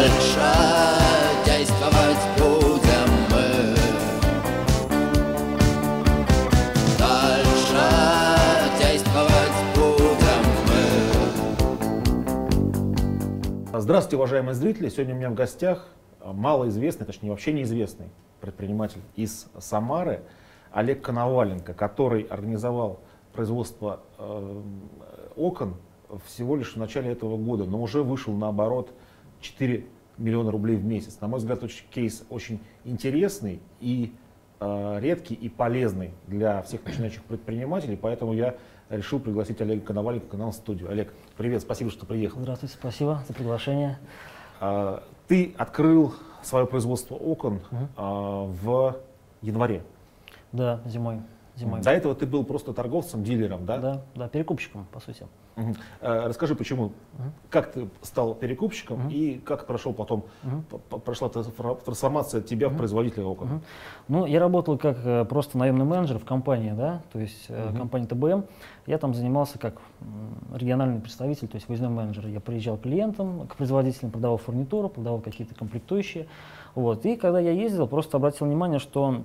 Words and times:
Дальше 0.00 0.40
действовать 1.44 2.24
будем 2.38 3.10
мы 3.28 3.76
Дальше 6.98 7.84
действовать 8.80 9.58
будем 9.74 10.42
мы 13.72 13.78
Здравствуйте, 13.78 14.16
уважаемые 14.16 14.54
зрители. 14.54 14.88
Сегодня 14.88 15.14
у 15.14 15.18
меня 15.18 15.28
в 15.28 15.34
гостях 15.34 15.86
малоизвестный, 16.24 17.04
точнее 17.04 17.28
вообще 17.28 17.52
неизвестный 17.52 18.08
предприниматель 18.40 19.02
из 19.16 19.48
Самары 19.58 20.22
Олег 20.72 21.02
Коноваленко, 21.02 21.74
который 21.74 22.22
организовал 22.22 23.00
производство 23.34 24.00
э, 24.16 24.62
окон 25.36 25.76
всего 26.24 26.56
лишь 26.56 26.72
в 26.72 26.76
начале 26.76 27.12
этого 27.12 27.36
года, 27.36 27.66
но 27.66 27.82
уже 27.82 28.02
вышел 28.02 28.32
на 28.32 28.48
оборот 28.48 28.94
4 29.40 29.84
миллиона 30.18 30.50
рублей 30.50 30.76
в 30.76 30.84
месяц. 30.84 31.18
На 31.20 31.28
мой 31.28 31.38
взгляд, 31.38 31.62
очень, 31.62 31.84
кейс 31.90 32.24
очень 32.28 32.60
интересный 32.84 33.60
и 33.80 34.12
э, 34.60 34.98
редкий 35.00 35.34
и 35.34 35.48
полезный 35.48 36.12
для 36.26 36.62
всех 36.62 36.84
начинающих 36.84 37.22
предпринимателей, 37.24 37.96
поэтому 37.96 38.32
я 38.34 38.56
решил 38.90 39.18
пригласить 39.20 39.60
Олега 39.60 39.86
Коноваленко 39.86 40.26
к 40.26 40.34
нам 40.38 40.50
в 40.50 40.54
студию. 40.54 40.90
Олег, 40.90 41.12
привет, 41.36 41.62
спасибо, 41.62 41.90
что 41.90 42.04
приехал. 42.06 42.40
Здравствуйте, 42.40 42.74
спасибо 42.78 43.22
за 43.26 43.32
приглашение. 43.34 43.98
Э, 44.60 44.98
ты 45.28 45.54
открыл 45.56 46.14
свое 46.42 46.66
производство 46.66 47.14
окон 47.14 47.60
Мгм. 47.70 47.84
э, 47.84 47.88
в 47.96 48.96
январе. 49.42 49.82
Да, 50.52 50.80
зимой. 50.86 51.20
Зимой. 51.60 51.80
До 51.82 51.90
этого 51.90 52.14
ты 52.14 52.26
был 52.26 52.44
просто 52.44 52.72
торговцем, 52.72 53.22
дилером, 53.22 53.66
да? 53.66 53.78
Да, 53.78 54.02
да, 54.14 54.28
перекупщиком, 54.28 54.86
по 54.92 55.00
сути. 55.00 55.26
Мгм. 55.56 55.74
Э, 56.00 56.26
Расскажи, 56.28 56.54
почему, 56.54 56.92
Мгм. 57.18 57.32
как 57.50 57.72
ты 57.72 57.88
стал 58.02 58.34
перекупщиком 58.34 59.00
Мгм. 59.00 59.08
и 59.10 59.34
как 59.38 59.66
прошел 59.66 59.92
потом, 59.92 60.24
п- 60.70 60.98
прошла 60.98 61.28
трансфор- 61.28 61.82
трансформация 61.84 62.40
тебя 62.40 62.68
в 62.68 62.72
Мгм. 62.72 62.78
производителя 62.78 63.24
окон? 63.26 63.48
Мгм. 63.48 63.62
Ну, 64.08 64.26
я 64.26 64.40
работал 64.40 64.78
как 64.78 64.98
э, 65.04 65.24
просто 65.26 65.58
наемный 65.58 65.84
менеджер 65.84 66.18
в 66.18 66.24
компании, 66.24 66.72
да, 66.72 67.02
то 67.12 67.18
есть 67.18 67.50
Мгм. 67.50 67.76
компания 67.76 68.06
ТБМ. 68.06 68.44
Я 68.86 68.98
там 68.98 69.12
занимался 69.14 69.58
как 69.58 69.74
региональный 70.54 71.00
представитель, 71.00 71.48
то 71.48 71.56
есть 71.56 71.68
выездной 71.68 71.90
менеджер. 71.90 72.26
Я 72.26 72.40
приезжал 72.40 72.76
к 72.76 72.82
клиентам, 72.82 73.46
к 73.46 73.56
производителям, 73.56 74.10
продавал 74.10 74.38
фурнитуру, 74.38 74.88
продавал 74.88 75.20
какие-то 75.20 75.54
комплектующие. 75.54 76.26
Вот. 76.74 77.04
И 77.04 77.16
когда 77.16 77.40
я 77.40 77.50
ездил, 77.50 77.86
просто 77.86 78.16
обратил 78.16 78.46
внимание, 78.46 78.78
что 78.78 79.24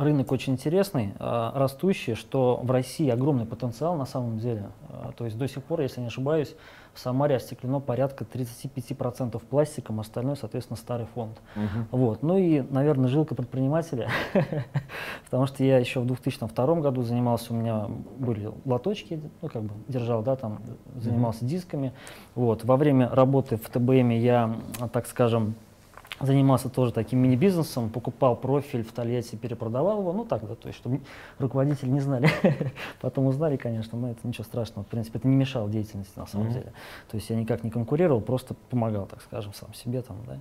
рынок 0.00 0.32
очень 0.32 0.54
интересный, 0.54 1.14
э, 1.18 1.50
растущий, 1.54 2.14
что 2.14 2.60
в 2.62 2.70
России 2.70 3.08
огромный 3.08 3.46
потенциал 3.46 3.96
на 3.96 4.06
самом 4.06 4.38
деле. 4.38 4.70
Э, 4.88 5.10
То 5.16 5.24
есть 5.24 5.36
до 5.36 5.46
сих 5.46 5.62
пор, 5.62 5.82
если 5.82 6.00
не 6.00 6.06
ошибаюсь, 6.06 6.54
в 6.92 6.98
Самаре 6.98 7.36
остеклено 7.36 7.78
порядка 7.80 8.24
35% 8.24 9.40
пластиком, 9.48 10.00
остальное, 10.00 10.34
соответственно, 10.34 10.76
старый 10.76 11.06
фонд. 11.14 11.38
Мгм. 11.54 11.86
Вот. 11.92 12.22
Ну 12.22 12.36
и, 12.36 12.62
наверное, 12.62 13.08
жилка 13.08 13.34
предпринимателя, 13.34 14.08
потому 15.24 15.46
что 15.46 15.62
я 15.62 15.78
еще 15.78 16.00
в 16.00 16.06
2002 16.06 16.74
году 16.80 17.02
занимался, 17.02 17.52
у 17.52 17.56
меня 17.56 17.86
были 18.18 18.50
лоточки, 18.64 19.20
ну 19.40 19.48
как 19.48 19.62
бы 19.62 19.74
держал, 19.86 20.22
да, 20.22 20.34
там 20.34 20.60
занимался 20.96 21.44
дисками. 21.44 21.92
Вот. 22.34 22.64
Во 22.64 22.76
время 22.76 23.08
работы 23.08 23.56
в 23.56 23.68
ТБМ 23.68 24.10
я, 24.10 24.56
так 24.92 25.06
скажем, 25.06 25.54
занимался 26.20 26.68
тоже 26.68 26.92
таким 26.92 27.20
мини-бизнесом, 27.20 27.90
покупал 27.90 28.36
профиль 28.36 28.84
в 28.84 28.92
Тольятти, 28.92 29.36
перепродавал 29.36 30.00
его, 30.00 30.12
ну 30.12 30.24
так, 30.24 30.46
да, 30.46 30.54
то 30.54 30.68
есть, 30.68 30.78
чтобы 30.78 31.00
руководители 31.38 31.88
не 31.88 32.00
знали, 32.00 32.28
потом 33.00 33.26
узнали, 33.26 33.56
конечно, 33.56 33.98
но 33.98 34.10
это 34.10 34.26
ничего 34.26 34.44
страшного, 34.44 34.84
в 34.84 34.88
принципе, 34.88 35.18
это 35.18 35.28
не 35.28 35.36
мешало 35.36 35.68
деятельности 35.68 36.18
на 36.18 36.26
самом 36.26 36.52
деле. 36.52 36.72
То 37.10 37.16
есть 37.16 37.30
я 37.30 37.36
никак 37.36 37.64
не 37.64 37.70
конкурировал, 37.70 38.20
просто 38.20 38.54
помогал, 38.68 39.06
так 39.06 39.22
скажем, 39.22 39.54
сам 39.54 39.72
себе 39.74 40.02
там, 40.02 40.18
да. 40.26 40.38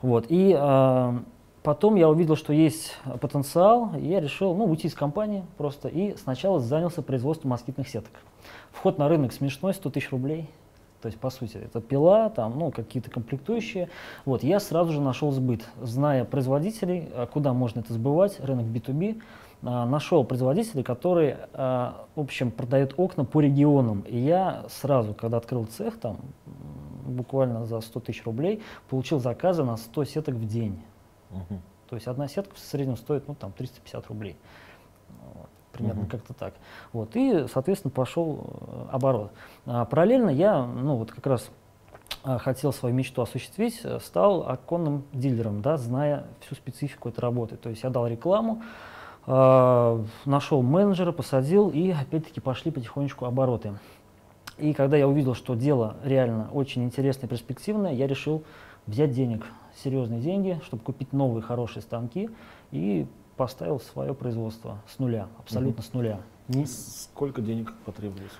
Вот, 0.00 0.26
и 0.28 0.54
а, 0.58 1.22
потом 1.62 1.96
я 1.96 2.08
увидел, 2.08 2.36
что 2.36 2.52
есть 2.52 2.96
потенциал, 3.20 3.92
и 3.96 4.06
я 4.06 4.20
решил, 4.20 4.54
ну, 4.54 4.64
уйти 4.64 4.88
из 4.88 4.94
компании 4.94 5.44
просто, 5.58 5.88
и 5.88 6.16
сначала 6.16 6.60
занялся 6.60 7.02
производством 7.02 7.50
москитных 7.50 7.88
сеток. 7.88 8.12
Вход 8.72 8.98
на 8.98 9.08
рынок 9.08 9.32
смешной, 9.32 9.74
100 9.74 9.90
тысяч 9.90 10.10
рублей, 10.10 10.48
то 11.00 11.06
есть, 11.06 11.18
по 11.18 11.30
сути, 11.30 11.56
это 11.56 11.80
пила, 11.80 12.28
там, 12.30 12.58
ну, 12.58 12.70
какие-то 12.72 13.10
комплектующие. 13.10 13.88
Вот, 14.24 14.42
я 14.42 14.58
сразу 14.58 14.92
же 14.92 15.00
нашел 15.00 15.30
сбыт, 15.30 15.64
зная 15.80 16.24
производителей, 16.24 17.08
а, 17.14 17.26
куда 17.26 17.52
можно 17.52 17.80
это 17.80 17.92
сбывать, 17.92 18.40
рынок 18.40 18.66
B2B, 18.66 19.22
а, 19.62 19.86
нашел 19.86 20.24
производителей, 20.24 20.82
которые, 20.82 21.48
а, 21.52 22.06
в 22.16 22.20
общем, 22.20 22.50
продают 22.50 22.94
окна 22.96 23.24
по 23.24 23.40
регионам. 23.40 24.00
И 24.02 24.18
я 24.18 24.64
сразу, 24.68 25.14
когда 25.14 25.36
открыл 25.36 25.66
цех, 25.66 25.98
там, 25.98 26.18
буквально 27.06 27.64
за 27.64 27.80
100 27.80 28.00
тысяч 28.00 28.24
рублей, 28.24 28.62
получил 28.88 29.20
заказы 29.20 29.64
на 29.64 29.76
100 29.76 30.04
сеток 30.04 30.34
в 30.34 30.46
день. 30.46 30.82
Мгм. 31.30 31.62
То 31.88 31.96
есть 31.96 32.06
одна 32.06 32.28
сетка 32.28 32.54
в 32.54 32.58
среднем 32.58 32.96
стоит, 32.96 33.28
ну, 33.28 33.34
там, 33.34 33.52
350 33.52 34.06
рублей. 34.08 34.36
Примерно 35.78 36.02
Мгм. 36.02 36.10
как-то 36.10 36.34
так. 36.34 36.54
Вот, 36.92 37.10
и, 37.14 37.46
соответственно, 37.52 37.92
пошел 37.92 38.40
э, 38.40 38.86
оборот. 38.90 39.30
А, 39.64 39.84
параллельно 39.84 40.30
я, 40.30 40.64
ну, 40.64 40.96
вот 40.96 41.12
как 41.12 41.24
раз 41.26 41.50
а, 42.24 42.38
хотел 42.38 42.72
свою 42.72 42.94
мечту 42.96 43.22
осуществить, 43.22 43.80
э, 43.84 44.00
стал 44.00 44.48
оконным 44.48 45.04
дилером, 45.12 45.62
да, 45.62 45.76
зная 45.76 46.24
всю 46.40 46.56
специфику 46.56 47.08
этой 47.08 47.20
работы. 47.20 47.56
То 47.56 47.70
есть 47.70 47.84
я 47.84 47.90
дал 47.90 48.08
рекламу, 48.08 48.60
а, 49.26 50.04
нашел 50.24 50.62
менеджера, 50.62 51.12
посадил, 51.12 51.70
и 51.70 51.92
опять-таки 51.92 52.40
пошли 52.40 52.72
потихонечку 52.72 53.24
обороты. 53.24 53.74
И 54.56 54.72
когда 54.74 54.96
я 54.96 55.06
увидел, 55.06 55.34
что 55.34 55.54
дело 55.54 55.94
реально 56.02 56.48
очень 56.52 56.82
интересное 56.82 57.28
и 57.28 57.30
перспективное, 57.30 57.92
я 57.92 58.08
решил 58.08 58.42
взять 58.88 59.12
денег, 59.12 59.46
серьезные 59.84 60.20
деньги, 60.20 60.60
чтобы 60.64 60.82
купить 60.82 61.12
новые 61.12 61.42
хорошие 61.42 61.82
станки 61.82 62.28
и 62.72 63.06
поставил 63.42 63.80
свое 63.80 64.12
производство 64.14 64.78
с 64.86 64.98
нуля, 64.98 65.28
абсолютно 65.38 65.82
с 65.82 65.92
нуля. 65.94 66.20
Не- 66.48 66.66
Сколько 66.66 67.40
денег 67.40 67.72
потребовалось? 67.86 68.32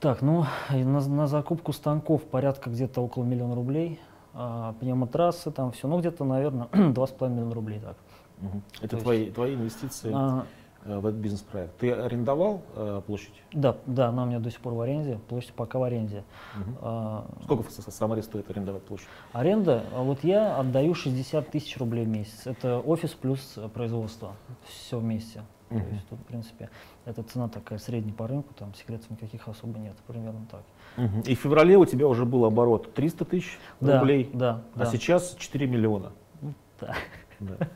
так, 0.00 0.22
ну, 0.22 0.46
на, 0.70 1.00
на 1.06 1.26
закупку 1.26 1.72
станков 1.74 2.22
порядка 2.24 2.70
где-то 2.70 3.02
около 3.02 3.22
миллиона 3.24 3.54
рублей, 3.54 4.00
а, 4.32 4.72
пневмотрассы, 4.80 5.50
там 5.50 5.72
все, 5.72 5.86
ну, 5.88 6.00
где-то, 6.00 6.24
наверное, 6.24 6.68
2,5 6.72 7.28
миллиона 7.34 7.54
рублей, 7.54 7.80
так. 7.80 7.96
Мгм. 8.38 8.62
Это 8.80 8.88
То 8.88 8.96
есть- 8.96 9.04
твои, 9.04 9.30
твои 9.30 9.54
инвестиции 9.54 10.10
А, 10.14 10.46
в 10.84 11.06
этот 11.06 11.20
бизнес-проект. 11.20 11.76
Ты 11.78 11.92
арендовал 11.92 12.62
э, 12.74 13.02
площадь? 13.06 13.34
да, 13.52 13.76
да, 13.86 14.08
она 14.08 14.22
у 14.22 14.26
меня 14.26 14.38
до 14.38 14.50
сих 14.50 14.60
пор 14.60 14.74
в 14.74 14.80
аренде, 14.80 15.18
площадь 15.28 15.52
пока 15.52 15.78
в 15.78 15.82
аренде. 15.82 16.24
Мгм. 16.56 16.76
А, 16.80 17.26
Сколько 17.44 17.62
в 17.64 17.70
С- 17.70 17.90
Самаре 17.92 18.22
стоит 18.22 18.48
арендовать 18.50 18.82
площадь? 18.84 19.06
Аренда, 19.32 19.84
а 19.94 20.02
вот 20.02 20.24
я 20.24 20.56
отдаю 20.56 20.94
60 20.94 21.50
тысяч 21.50 21.76
рублей 21.78 22.04
в 22.06 22.08
месяц. 22.08 22.46
Это 22.46 22.78
офис 22.80 23.10
плюс 23.10 23.54
э, 23.56 23.68
производство. 23.68 24.32
Все 24.68 24.98
вместе. 24.98 25.42
Мгм. 25.68 25.84
То 25.84 25.88
есть 25.94 26.08
тут, 26.08 26.18
в 26.18 26.24
принципе, 26.24 26.70
эта 27.04 27.22
цена 27.22 27.48
такая 27.48 27.78
средняя 27.78 28.14
по 28.14 28.26
рынку, 28.26 28.52
там 28.54 28.74
секретов 28.74 29.08
никаких 29.10 29.46
особо 29.46 29.78
нет, 29.78 29.94
примерно 30.06 30.46
так. 30.50 30.62
Мгм. 30.96 31.20
И 31.20 31.34
в 31.34 31.38
феврале 31.38 31.76
у 31.76 31.84
тебя 31.84 32.08
уже 32.08 32.24
был 32.24 32.44
оборот 32.44 32.92
300 32.94 33.24
тысяч 33.24 33.58
Да, 33.80 34.00
рублей, 34.00 34.30
Да, 34.34 34.62
а 34.74 34.78
да. 34.80 34.86
сейчас 34.86 35.34
4 35.38 35.66
миллиона. 35.68 36.10
Ну, 36.40 36.54
да. 36.80 36.94
Да. 37.38 37.68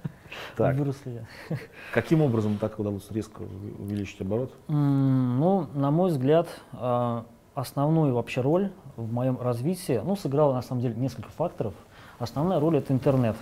Так, 0.57 0.77
Выросли 0.77 1.27
каким 1.93 2.23
образом 2.23 2.59
так 2.59 2.79
удалось 2.79 3.11
резко 3.11 3.43
увеличить 3.79 4.21
оборот? 4.21 4.53
Ну, 4.69 5.67
на 5.75 5.91
мой 5.91 6.11
взгляд, 6.11 6.49
а, 6.73 7.25
основную 7.55 8.15
вообще 8.15 8.41
роль 8.41 8.71
в 8.97 9.13
моем 9.13 9.41
развитии, 9.41 10.01
ну, 10.05 10.17
сыграло 10.17 10.55
на 10.55 10.63
самом 10.63 10.83
деле 10.83 10.95
несколько 10.95 11.29
факторов. 11.31 11.75
Основная 12.19 12.61
роль 12.61 12.77
это 12.77 12.93
интернет. 12.93 13.37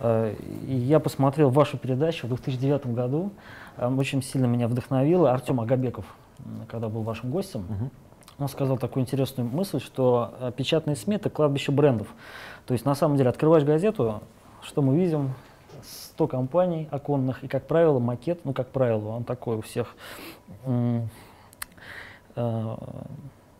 Э, 0.00 0.34
И 0.66 0.74
я 0.74 1.00
посмотрел 1.00 1.50
вашу 1.50 1.78
передачу 1.78 2.26
в 2.26 2.30
2009 2.30 2.86
году, 2.94 3.30
э, 3.76 3.88
очень 3.88 4.22
сильно 4.22 4.46
меня 4.46 4.68
вдохновило 4.68 5.32
Артем 5.32 5.60
Агабеков, 5.60 6.04
когда 6.68 6.88
был 6.88 7.02
вашим 7.02 7.30
гостем. 7.30 7.90
Он 8.38 8.48
сказал 8.48 8.78
такую 8.78 9.02
интересную 9.02 9.48
мысль, 9.48 9.80
что 9.80 10.34
э, 10.40 10.52
печатные 10.56 10.96
СМИ 10.96 11.16
это 11.16 11.30
кладбище 11.30 11.70
брендов. 11.70 12.08
То 12.66 12.72
есть 12.72 12.84
на 12.84 12.96
самом 12.96 13.16
деле 13.16 13.30
открываешь 13.30 13.62
газету, 13.64 14.22
что 14.62 14.82
мы 14.82 14.96
видим? 14.96 15.34
100 15.84 16.28
компаний 16.28 16.88
оконных, 16.90 17.44
и, 17.44 17.48
как 17.48 17.66
правило, 17.66 17.98
макет, 17.98 18.44
ну, 18.44 18.52
как 18.52 18.68
правило, 18.68 19.10
он 19.10 19.24
такой 19.24 19.56
у 19.56 19.62
всех 19.62 19.96
э, 20.64 21.00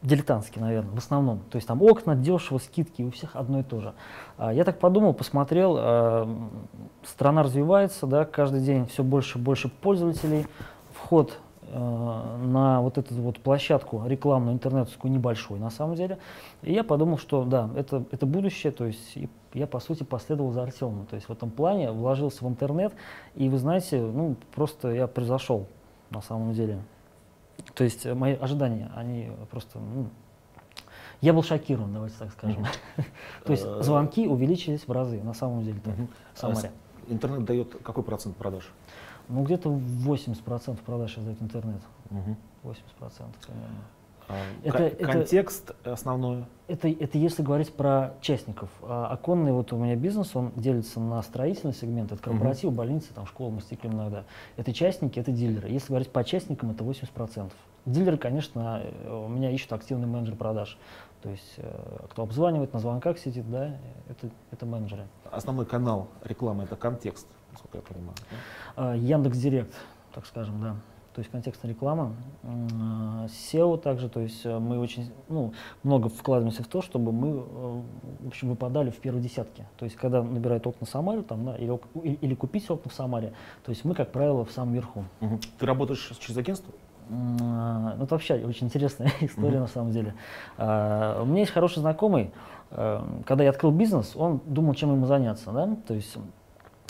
дилетантский, 0.03 0.61
наверное, 0.61 0.95
в 0.95 0.99
основном. 0.99 1.41
То 1.51 1.57
есть 1.57 1.67
там 1.67 1.83
окна, 1.83 2.15
дешево, 2.15 2.59
скидки, 2.59 3.03
у 3.03 3.11
всех 3.11 3.37
одно 3.37 3.61
и 3.61 3.63
то 3.63 3.81
же. 3.81 3.95
А 4.37 4.53
я 4.53 4.65
так 4.65 4.79
подумал, 4.79 5.15
посмотрел, 5.15 5.77
э, 5.79 6.27
страна 7.05 7.43
развивается, 7.43 8.07
да, 8.07 8.25
каждый 8.25 8.61
день 8.61 8.87
все 8.87 9.03
больше 9.03 9.39
и 9.39 9.43
больше 9.43 9.69
пользователей, 9.69 10.47
вход 10.93 11.39
на 11.79 12.81
вот 12.81 12.99
эту 12.99 13.15
вот 13.15 13.41
площадку 13.41 14.03
рекламную 14.07 14.55
интернетскую 14.55 15.13
небольшой 15.13 15.59
на 15.59 15.71
самом 15.71 15.97
деле. 15.97 16.19
И 16.63 16.73
я 16.73 16.85
подумал, 16.85 17.19
что 17.19 17.45
да, 17.45 17.71
это, 17.77 18.05
это 18.11 18.27
будущее, 18.27 18.73
то 18.73 18.85
есть 18.87 19.19
я 19.53 19.67
по 19.67 19.81
сути 19.81 20.03
последовал 20.03 20.53
за 20.53 20.63
Артемом. 20.63 21.07
То 21.07 21.17
есть 21.17 21.29
в 21.29 21.33
этом 21.33 21.51
плане 21.51 21.91
вложился 21.91 22.45
в 22.45 22.49
интернет, 22.49 22.93
и 23.35 23.49
вы 23.49 23.59
знаете, 23.59 24.01
ну 24.01 24.37
просто 24.55 24.93
я 24.93 25.07
превзошел 25.07 25.67
на 26.11 26.21
самом 26.21 26.53
деле. 26.53 26.81
То 27.75 27.85
есть 27.85 28.07
э, 28.07 28.15
мои 28.15 28.35
ожидания, 28.35 28.91
они 28.95 29.31
просто 29.51 29.79
ну, 29.79 30.09
Я 31.21 31.33
был 31.33 31.43
шокирован, 31.43 31.93
давайте 31.93 32.17
так 32.19 32.33
скажем. 32.33 32.67
То 33.45 33.53
есть 33.53 33.65
Э, 33.65 33.83
звонки 33.83 34.27
увеличились 34.27 34.87
в 34.87 34.93
разы, 34.93 35.23
на 35.23 35.35
самом 35.35 35.65
деле, 35.65 35.81
в 36.35 36.39
Самаре. 36.39 36.71
А 37.09 37.13
Интернет 37.13 37.45
дает 37.45 37.77
какой 37.83 38.03
процент 38.03 38.37
продаж? 38.37 38.71
Ну, 39.29 39.43
где-то 39.43 39.71
80% 39.71 40.81
продаж 40.83 41.15
дает 41.17 41.41
интернет. 41.43 41.81
Мгм. 42.11 42.37
80% 42.63 42.77
примерно. 43.47 43.77
А, 44.27 44.35
Это- 44.63 44.79
ко- 44.79 44.85
это- 44.85 45.13
Контекст 45.13 45.73
основной. 45.85 46.45
Это, 46.67 46.89
это 46.89 47.19
если 47.19 47.43
говорить 47.43 47.75
про 47.75 48.15
частников. 48.23 48.71
А 48.83 49.07
оконный 49.09 49.53
вот 49.53 49.73
у 49.75 49.77
меня 49.77 49.97
бизнес, 49.97 50.35
он 50.35 50.51
делится 50.57 50.99
на 50.99 51.21
строительный 51.23 51.75
сегмент, 51.75 52.11
это 52.11 52.23
корпоративы, 52.23 52.73
больницы, 52.73 53.13
там, 53.15 53.27
школы, 53.27 53.51
мы 53.51 53.61
стеклим 53.61 53.93
иногда. 53.93 54.25
Это 54.57 54.73
частники, 54.73 55.19
это 55.19 55.31
дилеры. 55.31 55.69
Если 55.69 55.89
говорить 55.89 56.11
по 56.11 56.25
частникам, 56.25 56.71
это 56.71 56.85
80%. 56.85 57.53
Дилеры, 57.85 58.17
конечно, 58.17 58.81
э, 58.83 59.13
у 59.27 59.29
меня 59.29 59.51
ищут 59.51 59.75
активный 59.75 60.07
менеджер 60.07 60.37
продаж. 60.37 60.79
То 61.21 61.29
есть, 61.29 61.55
э, 61.59 62.07
кто 62.11 62.23
обзванивает, 62.23 62.73
на 62.73 62.79
звонках 62.81 63.19
сидит, 63.19 63.51
да, 63.51 63.77
это, 64.09 64.31
это 64.51 64.65
менеджеры. 64.65 65.07
Основной 65.31 65.67
канал 65.67 66.09
рекламы 66.23 66.63
это 66.65 66.77
контекст, 66.77 67.27
насколько 67.55 67.79
я 67.79 67.83
понимаю. 67.83 68.15
да? 68.31 68.91
А, 68.91 68.97
Яндекс 68.97 69.39
Директ, 69.39 69.75
так 70.13 70.27
скажем, 70.27 70.61
да. 70.61 70.77
То 71.15 71.21
есть 71.21 71.31
контекстная 71.31 71.71
реклама. 71.71 72.17
А, 72.43 73.27
SEO 73.27 73.79
также, 73.79 74.09
то 74.09 74.21
есть 74.21 74.45
э, 74.45 74.59
мы 74.59 74.81
очень 74.81 75.13
ну, 75.29 75.55
много 75.85 76.09
вкладываемся 76.09 76.65
в 76.65 76.67
то, 76.67 76.83
чтобы 76.83 77.13
мы 77.13 77.29
э, 77.29 77.83
в 78.21 78.27
общем, 78.27 78.49
выпадали 78.49 78.91
в 78.91 78.97
первой 78.97 79.21
десятке. 79.21 79.65
То 79.77 79.85
есть 79.85 79.97
когда 79.97 80.23
набирают 80.23 80.67
окна 80.67 80.87
в 80.87 80.91
Самаре 80.91 81.23
там, 81.23 81.45
да, 81.45 81.57
или, 81.57 81.79
или, 82.21 82.35
купить 82.35 82.69
окна 82.69 82.91
в 82.91 82.95
Самаре, 82.95 83.33
то 83.65 83.71
есть 83.71 83.85
мы, 83.85 83.95
как 83.95 84.11
правило, 84.11 84.45
в 84.45 84.51
самом 84.51 84.75
верху. 84.75 85.05
Мгм. 85.21 85.39
Ты 85.59 85.67
работаешь 85.67 86.11
через 86.19 86.37
агентство? 86.37 86.75
А, 87.09 87.95
Ну, 87.97 88.05
это 88.05 88.15
вообще 88.15 88.35
очень 88.45 88.67
интересная 88.67 89.13
история 89.21 89.61
на 89.61 89.69
самом 89.69 89.93
деле. 89.93 90.15
У 90.59 90.63
меня 91.27 91.41
есть 91.41 91.53
хороший 91.53 91.79
знакомый, 91.79 92.33
э, 92.71 93.01
когда 93.25 93.45
я 93.45 93.51
открыл 93.51 93.71
бизнес, 93.71 94.17
он 94.17 94.41
думал, 94.47 94.75
чем 94.75 94.93
ему 94.93 95.07
заняться, 95.07 95.53
да, 95.53 95.77
то 95.87 95.95
есть 95.95 96.17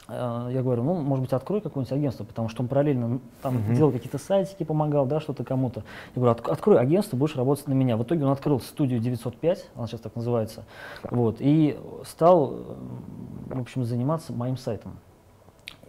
я 0.08 0.60
говорю, 0.62 0.82
ну, 0.82 0.94
может 1.00 1.22
быть, 1.22 1.32
открой 1.32 1.60
какое-нибудь 1.60 1.92
агентство, 1.92 2.24
потому 2.24 2.48
что 2.50 2.62
он 2.62 2.68
параллельно 2.68 3.08
ну, 3.08 3.20
там 3.40 3.54
Мгм. 3.56 3.74
делал 3.74 3.90
какие-то 3.92 4.18
сайтики, 4.18 4.62
помогал, 4.62 5.06
да, 5.06 5.18
что-то 5.20 5.44
кому-то. 5.44 5.82
Я 6.14 6.20
говорю, 6.20 6.38
«Отк- 6.38 6.50
открой 6.50 6.78
агентство, 6.78 7.16
будешь 7.16 7.36
работать 7.36 7.66
на 7.68 7.72
меня. 7.72 7.96
В 7.96 8.02
итоге 8.02 8.24
он 8.26 8.32
открыл 8.32 8.60
студию 8.60 9.00
905, 9.00 9.70
она 9.74 9.86
сейчас 9.86 10.00
так 10.00 10.14
называется, 10.14 10.64
вот, 11.10 11.36
и 11.40 11.78
стал, 12.04 12.52
э, 12.52 13.54
в 13.54 13.60
общем, 13.62 13.84
заниматься 13.84 14.32
моим 14.34 14.56
сайтом. 14.58 14.98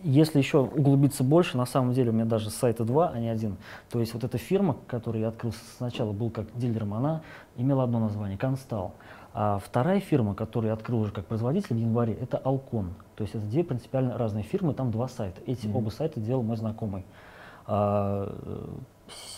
Если 0.02 0.38
еще 0.38 0.60
углубиться 0.60 1.24
больше, 1.24 1.58
на 1.58 1.66
самом 1.66 1.94
деле 1.94 2.12
у 2.12 2.14
меня 2.14 2.26
даже 2.26 2.52
сайта 2.52 2.86
два, 2.86 3.10
а 3.10 3.20
не 3.20 3.28
один. 3.28 3.58
То 3.90 4.00
есть 4.00 4.14
вот 4.14 4.24
эта 4.24 4.38
фирма, 4.38 4.76
которую 4.88 5.24
я 5.24 5.30
открыл 5.30 5.52
сначала, 5.78 6.12
был 6.12 6.30
как 6.30 6.46
дилером, 6.56 6.94
она 6.94 7.22
имела 7.58 7.84
одно 7.84 8.00
название– 8.00 8.38
Констал. 8.40 8.94
А 9.34 9.60
вторая 9.60 10.00
фирма, 10.00 10.36
которую 10.36 10.68
я 10.70 10.74
открыл 10.74 11.00
уже 11.02 11.12
как 11.12 11.26
производитель 11.26 11.76
в 11.76 11.80
январе, 11.80 12.14
это 12.14 12.38
Алкон. 12.38 12.94
То 13.16 13.24
есть 13.24 13.36
это 13.36 13.46
две 13.46 13.64
принципиально 13.64 14.18
разные 14.18 14.44
фирмы, 14.44 14.74
там 14.74 14.92
два 14.92 15.08
сайта. 15.08 15.42
Эти 15.46 15.68
Мгм. 15.68 15.78
оба 15.78 15.90
сайта 15.90 16.20
делал 16.20 16.44
мой 16.44 16.58
знакомый. 16.58 17.06
А, 17.68 18.30
э, 18.44 18.68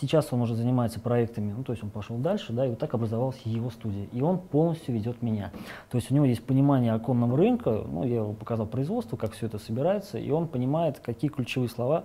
сейчас 0.00 0.32
он 0.32 0.42
уже 0.42 0.54
занимается 0.54 1.00
проектами, 1.00 1.52
ну, 1.56 1.64
то 1.64 1.72
есть 1.72 1.82
он 1.82 1.90
пошел 1.90 2.16
дальше, 2.18 2.52
да, 2.52 2.66
и 2.66 2.70
вот 2.70 2.78
так 2.78 2.92
образовалась 2.94 3.40
его 3.44 3.70
студия. 3.70 4.06
И 4.12 4.20
он 4.20 4.38
полностью 4.38 4.94
ведет 4.94 5.22
меня. 5.22 5.50
То 5.90 5.96
есть 5.96 6.10
у 6.10 6.14
него 6.14 6.24
есть 6.26 6.44
понимание 6.44 6.92
оконного 6.92 7.36
рынка, 7.36 7.84
ну, 7.86 8.04
я 8.04 8.16
его 8.16 8.32
показал 8.34 8.66
производство, 8.66 9.16
как 9.16 9.32
все 9.32 9.46
это 9.46 9.58
собирается, 9.58 10.18
и 10.18 10.30
он 10.30 10.48
понимает, 10.48 10.98
какие 10.98 11.30
ключевые 11.30 11.70
слова, 11.70 12.04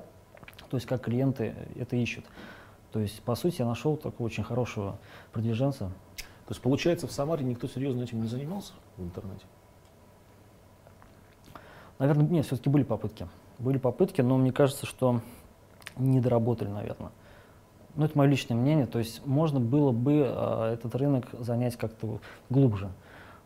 то 0.69 0.77
есть 0.77 0.87
как 0.87 1.01
клиенты 1.01 1.55
это 1.75 1.95
ищут. 1.95 2.25
То 2.93 2.99
есть, 2.99 3.21
по 3.23 3.35
сути, 3.35 3.61
я 3.61 3.65
нашел 3.65 3.97
такого 3.97 4.27
очень 4.27 4.43
хорошего 4.43 4.99
продвиженца. 5.31 5.91
То 6.45 6.51
есть 6.51 6.61
получается 6.61 7.07
в 7.07 7.11
Самаре 7.11 7.43
никто 7.43 7.67
серьезно 7.67 8.03
этим 8.03 8.21
не 8.21 8.27
занимался 8.27 8.73
в 8.97 9.03
интернете? 9.03 9.45
Наверное, 12.03 12.27
нет, 12.27 12.45
все-таки 12.45 12.69
были 12.69 12.83
попытки. 12.83 13.29
Были 13.59 13.77
попытки, 13.77 14.19
но 14.19 14.35
мне 14.37 14.51
кажется, 14.51 14.85
что 14.85 15.21
не 15.95 16.19
доработали, 16.19 16.67
наверное. 16.67 17.11
Ну, 17.95 18.03
это 18.03 18.17
мое 18.17 18.27
личное 18.27 18.55
мнение. 18.55 18.87
То 18.87 18.99
есть 18.99 19.25
можно 19.25 19.61
было 19.61 19.93
бы 19.93 20.25
э, 20.27 20.73
этот 20.73 20.95
рынок 20.95 21.27
занять 21.39 21.77
как-то 21.77 22.19
глубже. 22.49 22.91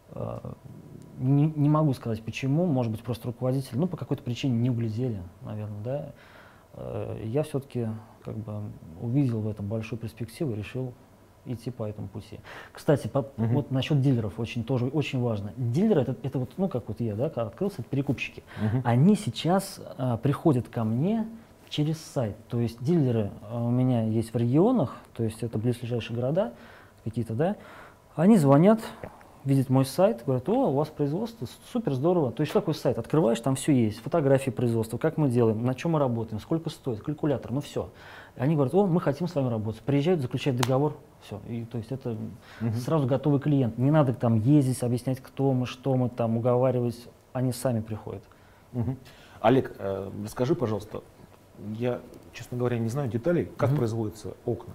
Э, 0.10 0.40
не, 1.20 1.52
не 1.56 1.70
могу 1.70 1.94
сказать 1.94 2.24
почему, 2.24 2.66
может 2.66 2.92
быть, 2.92 3.04
просто 3.04 3.28
руководитель, 3.28 3.78
ну, 3.78 3.86
по 3.86 3.96
какой-то 3.96 4.24
причине 4.24 4.56
не 4.58 4.72
углядели, 4.72 5.22
наверное, 5.44 5.84
да. 5.84 6.14
Э, 6.74 7.22
я 7.26 7.44
все-таки 7.44 7.90
как 8.26 8.38
бы 8.38 8.72
увидел 9.00 9.42
в 9.42 9.48
этом 9.50 9.68
большую 9.68 10.00
перспективу 10.00 10.54
и 10.54 10.56
решил 10.56 10.96
идти 11.48 11.72
по 11.72 11.84
этому 11.88 12.08
пути. 12.08 12.40
Кстати, 12.72 13.08
по- 13.08 13.26
Мгм. 13.38 13.54
вот 13.56 13.72
насчет 13.72 14.02
дилеров 14.02 14.40
очень 14.40 14.64
тоже 14.64 14.86
очень 14.88 15.20
важно. 15.22 15.52
Дилеры 15.58 16.02
это, 16.02 16.16
это 16.24 16.40
вот, 16.40 16.52
ну, 16.58 16.68
как 16.68 16.88
вот 16.88 17.00
я, 17.00 17.16
да, 17.16 17.30
когда 17.30 17.48
открылся, 17.48 17.78
это 17.82 17.90
перекупщики. 17.90 18.44
Мгм. 18.62 18.82
Они 18.84 19.16
сейчас 19.16 19.80
а, 19.98 20.18
приходят 20.18 20.68
ко 20.70 20.84
мне 20.84 21.28
через 21.70 21.98
сайт. 22.00 22.36
То 22.50 22.60
есть 22.60 22.84
дилеры 22.84 23.32
а, 23.50 23.64
у 23.64 23.70
меня 23.72 24.04
есть 24.04 24.34
в 24.34 24.38
регионах, 24.38 24.96
то 25.16 25.24
есть 25.24 25.42
это 25.44 25.58
близлежащие 25.58 26.16
города 26.16 26.54
какие-то, 27.04 27.34
да. 27.34 27.56
Они 28.16 28.38
звонят, 28.38 28.80
видят 29.48 29.70
мой 29.70 29.86
сайт, 29.86 30.24
говорят, 30.26 30.48
о, 30.50 30.70
у 30.70 30.74
вас 30.74 30.90
производство, 30.90 31.48
супер 31.72 31.94
здорово. 31.94 32.32
То 32.34 32.42
есть 32.42 32.52
что 32.52 32.60
такое 32.60 32.76
сайт? 32.76 32.98
Открываешь, 33.00 33.40
там 33.40 33.56
все 33.56 33.72
есть, 33.72 34.00
фотографии 34.02 34.52
производства, 34.52 34.98
как 34.98 35.18
мы 35.18 35.30
делаем, 35.30 35.66
на 35.66 35.74
чем 35.74 35.92
мы 35.92 36.00
работаем, 36.00 36.42
сколько 36.42 36.70
стоит, 36.70 37.02
калькулятор, 37.02 37.52
ну 37.52 37.62
все. 37.62 37.90
И 38.36 38.42
они 38.42 38.56
говорят, 38.56 38.74
о, 38.76 38.86
мы 38.86 39.00
хотим 39.00 39.28
с 39.28 39.36
вами 39.36 39.50
работать. 39.50 39.82
Приезжают, 39.82 40.22
заключают 40.22 40.60
договор, 40.60 40.98
все. 41.22 41.40
И 41.48 41.64
то 41.64 41.78
есть 41.78 41.92
это 41.92 42.18
Мгм. 42.60 42.74
сразу 42.74 43.08
готовый 43.08 43.40
клиент. 43.40 43.78
Не 43.78 43.90
надо 43.90 44.14
там 44.14 44.36
ездить, 44.36 44.84
объяснять, 44.84 45.22
кто 45.22 45.54
мы, 45.54 45.66
что 45.66 45.96
мы 45.96 46.10
там, 46.10 46.38
уговаривать. 46.38 47.08
Они 47.32 47.54
сами 47.54 47.80
приходят. 47.80 48.24
Мгм. 48.74 48.98
Олег, 49.40 49.74
э, 49.80 50.10
расскажи, 50.24 50.56
пожалуйста, 50.56 51.02
я, 51.78 52.02
честно 52.34 52.58
говоря, 52.58 52.78
не 52.80 52.90
знаю 52.90 53.10
деталей, 53.10 53.50
как 53.58 53.70
Мгм. 53.70 53.78
производятся 53.78 54.34
окна, 54.46 54.74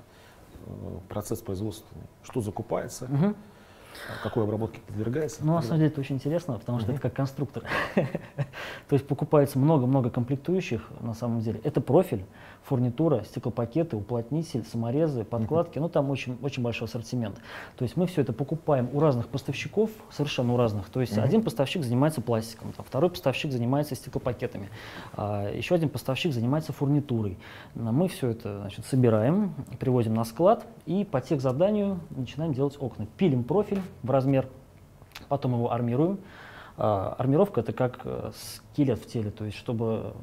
э, 0.65 0.71
процесс 1.11 1.41
производственный, 1.41 2.05
что 2.23 2.41
закупается, 2.41 3.07
Мгм. 3.07 3.37
А 4.09 4.23
какой 4.23 4.45
обработке 4.45 4.81
подвергается. 4.87 5.45
Ну, 5.45 5.55
на 5.55 5.63
самом 5.63 5.79
деле 5.79 5.91
это 5.91 6.01
очень 6.01 6.17
интересно, 6.17 6.59
потому 6.59 6.79
что 6.79 6.89
Мгм. 6.89 6.95
это 6.97 7.03
как 7.03 7.15
конструктор. 7.15 7.63
То 7.95 8.95
есть 8.95 9.07
покупается 9.07 9.59
много-много 9.59 10.11
комплектующих 10.11 10.89
на 11.01 11.15
самом 11.15 11.41
деле. 11.41 11.61
Это 11.65 11.81
профиль, 11.81 12.25
фурнитура, 12.65 13.23
стеклопакеты, 13.25 13.97
уплотнитель, 13.97 14.65
саморезы, 14.65 15.25
подкладки. 15.25 15.79
Ну, 15.79 15.89
там 15.89 16.11
очень, 16.11 16.39
очень 16.43 16.63
большой 16.63 16.87
ассортимент. 16.89 17.37
То 17.77 17.83
есть 17.83 17.97
мы 17.97 18.07
все 18.07 18.23
это 18.23 18.33
покупаем 18.33 18.89
у 18.93 19.01
разных 19.01 19.29
поставщиков, 19.29 19.91
совершенно 20.11 20.55
у 20.55 20.57
разных. 20.57 20.89
То 20.89 21.01
есть 21.01 21.17
Мгм. 21.17 21.25
один 21.25 21.43
поставщик 21.43 21.83
занимается 21.85 22.21
пластиком, 22.21 22.73
там, 22.73 22.85
второй 22.85 23.11
поставщик 23.11 23.53
занимается 23.53 23.95
стеклопакетами, 23.95 24.69
а, 25.15 25.51
еще 25.53 25.75
один 25.75 25.89
поставщик 25.89 26.33
занимается 26.33 26.73
фурнитурой. 26.73 27.37
Мы 27.75 28.09
все 28.09 28.29
это 28.29 28.61
значит, 28.61 28.87
собираем, 28.87 29.55
привозим 29.79 30.15
на 30.15 30.25
склад 30.25 30.65
и 30.87 31.05
по 31.05 31.21
тех 31.21 31.41
заданию 31.41 32.01
начинаем 32.11 32.55
делать 32.55 32.77
окна. 32.79 33.07
Пилим 33.17 33.45
профиль 33.45 33.82
в 34.03 34.11
размер, 34.11 34.49
потом 35.29 35.55
его 35.55 35.73
армируем. 35.73 36.19
А, 36.77 37.15
армировка 37.19 37.61
это 37.61 37.73
как 37.73 38.01
э, 38.05 38.31
скелет 38.35 38.99
в 38.99 39.07
теле, 39.07 39.31
то 39.31 39.45
есть 39.45 39.57
чтобы 39.57 40.15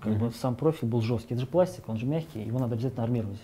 как 0.00 0.12
бы, 0.14 0.26
Мгм. 0.26 0.34
сам 0.34 0.54
профиль 0.54 0.88
был 0.88 1.00
жесткий. 1.00 1.34
Это 1.34 1.42
же 1.42 1.46
пластик, 1.46 1.88
он 1.88 1.96
же 1.96 2.06
мягкий, 2.06 2.42
его 2.42 2.58
надо 2.58 2.74
обязательно 2.74 3.04
армировать. 3.04 3.40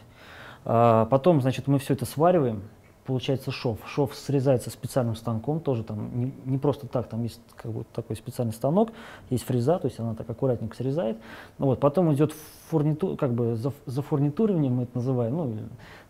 А, 0.64 1.06
потом, 1.06 1.40
значит, 1.40 1.66
мы 1.68 1.78
все 1.78 1.94
это 1.94 2.04
свариваем, 2.04 2.62
получается 3.06 3.50
шов. 3.50 3.78
Шов 3.86 4.14
срезается 4.14 4.68
специальным 4.70 5.16
станком, 5.16 5.60
тоже 5.60 5.84
там 5.84 6.10
не, 6.18 6.34
не 6.44 6.58
просто 6.58 6.86
так, 6.86 7.08
там 7.08 7.22
есть 7.22 7.40
как 7.56 7.72
бы 7.72 7.84
такой 7.94 8.16
специальный 8.16 8.52
станок, 8.52 8.90
есть 9.30 9.44
фреза, 9.44 9.78
то 9.78 9.86
есть 9.86 9.98
она 9.98 10.14
так 10.14 10.28
аккуратненько 10.28 10.76
срезает. 10.76 11.16
Ну, 11.58 11.66
вот, 11.66 11.80
потом 11.80 12.12
идет 12.12 12.34
фурниту, 12.68 13.16
как 13.16 13.32
бы 13.32 13.56
за, 13.56 13.72
за 13.86 14.02
фурнитуриванием 14.02 14.74
мы 14.74 14.82
это 14.82 14.98
называем, 14.98 15.36
ну, 15.36 15.56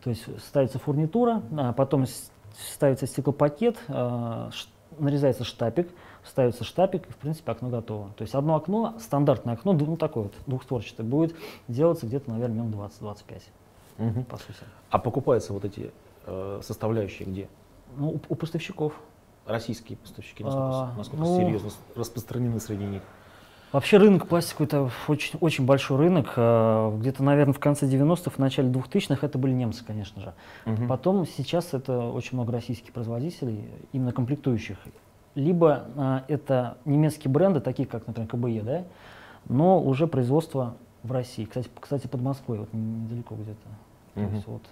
то 0.03 0.11
есть 0.11 0.25
ставится 0.41 0.79
фурнитура, 0.79 1.43
а 1.57 1.73
потом 1.73 2.07
ставится 2.59 3.07
стеклопакет, 3.07 3.77
а, 3.89 4.51
ш- 4.53 4.69
нарезается 4.99 5.45
штапик, 5.45 5.89
ставится 6.25 6.65
штапик, 6.65 7.09
и, 7.09 7.13
в 7.13 7.17
принципе, 7.17 7.53
окно 7.53 7.69
готово. 7.69 8.11
То 8.17 8.23
есть 8.23 8.35
одно 8.35 8.57
окно, 8.57 8.95
стандартное 9.01 9.55
окно, 9.55 9.73
ну, 9.73 9.97
такое 9.97 10.25
вот, 10.25 10.35
двухстворчатое, 10.47 11.07
будет 11.07 11.35
делаться 11.69 12.07
где-то, 12.07 12.31
наверное, 12.31 12.63
минут 12.63 12.75
20-25, 12.75 13.43
Мгм. 13.99 14.25
по 14.25 14.37
сути. 14.37 14.59
А 14.91 14.99
покупаются 14.99 15.53
вот 15.53 15.65
эти 15.65 15.93
э, 16.27 16.61
составляющие 16.63 17.27
где? 17.27 17.49
Ну, 17.97 18.11
у, 18.11 18.21
у 18.29 18.35
поставщиков. 18.35 18.93
Российские 19.47 19.97
поставщики, 19.97 20.45
насколько, 20.45 20.67
А, 20.69 20.95
насколько 20.97 21.25
ну- 21.25 21.37
серьезно 21.39 21.71
распространены 21.97 22.61
среди 22.61 22.85
них? 22.85 23.03
Вообще 23.73 23.99
рынок 23.99 24.27
пластика 24.27 24.65
это 24.65 24.91
очень, 25.07 25.39
очень 25.41 25.65
большой 25.65 25.99
рынок. 25.99 26.33
А, 26.37 26.97
Где-то, 26.99 27.23
наверное, 27.23 27.55
в 27.55 27.61
конце 27.61 27.87
90-х, 27.87 28.31
в 28.31 28.39
начале 28.39 28.69
2000-х 28.69 29.25
это 29.25 29.39
были 29.39 29.53
немцы, 29.53 29.85
конечно 29.85 30.21
же. 30.21 30.35
Мгм. 30.65 30.89
Потом 30.89 31.27
сейчас 31.27 31.73
это 31.73 31.99
очень 32.01 32.31
много 32.33 32.53
российских 32.53 32.93
производителей, 32.93 33.65
именно 33.93 34.13
комплектующих. 34.13 34.77
Либо 35.37 35.85
а, 35.97 36.25
это 36.27 36.79
немецкие 36.85 37.31
бренды, 37.31 37.61
такие 37.61 37.87
как, 37.87 38.07
например, 38.09 38.29
КБЕ, 38.29 38.63
да, 38.63 38.85
но 39.49 39.81
уже 39.81 40.09
производство 40.09 40.75
в 41.05 41.13
России. 41.13 41.45
Кстати, 41.45 41.69
кстати 41.79 42.07
под 42.09 42.21
Москвой, 42.23 42.59
вот 42.59 42.73
недалеко 42.73 43.37
где-то. 43.37 43.69
То 44.15 44.21
Мгм. 44.21 44.35
есть 44.35 44.47
вот 44.49 44.63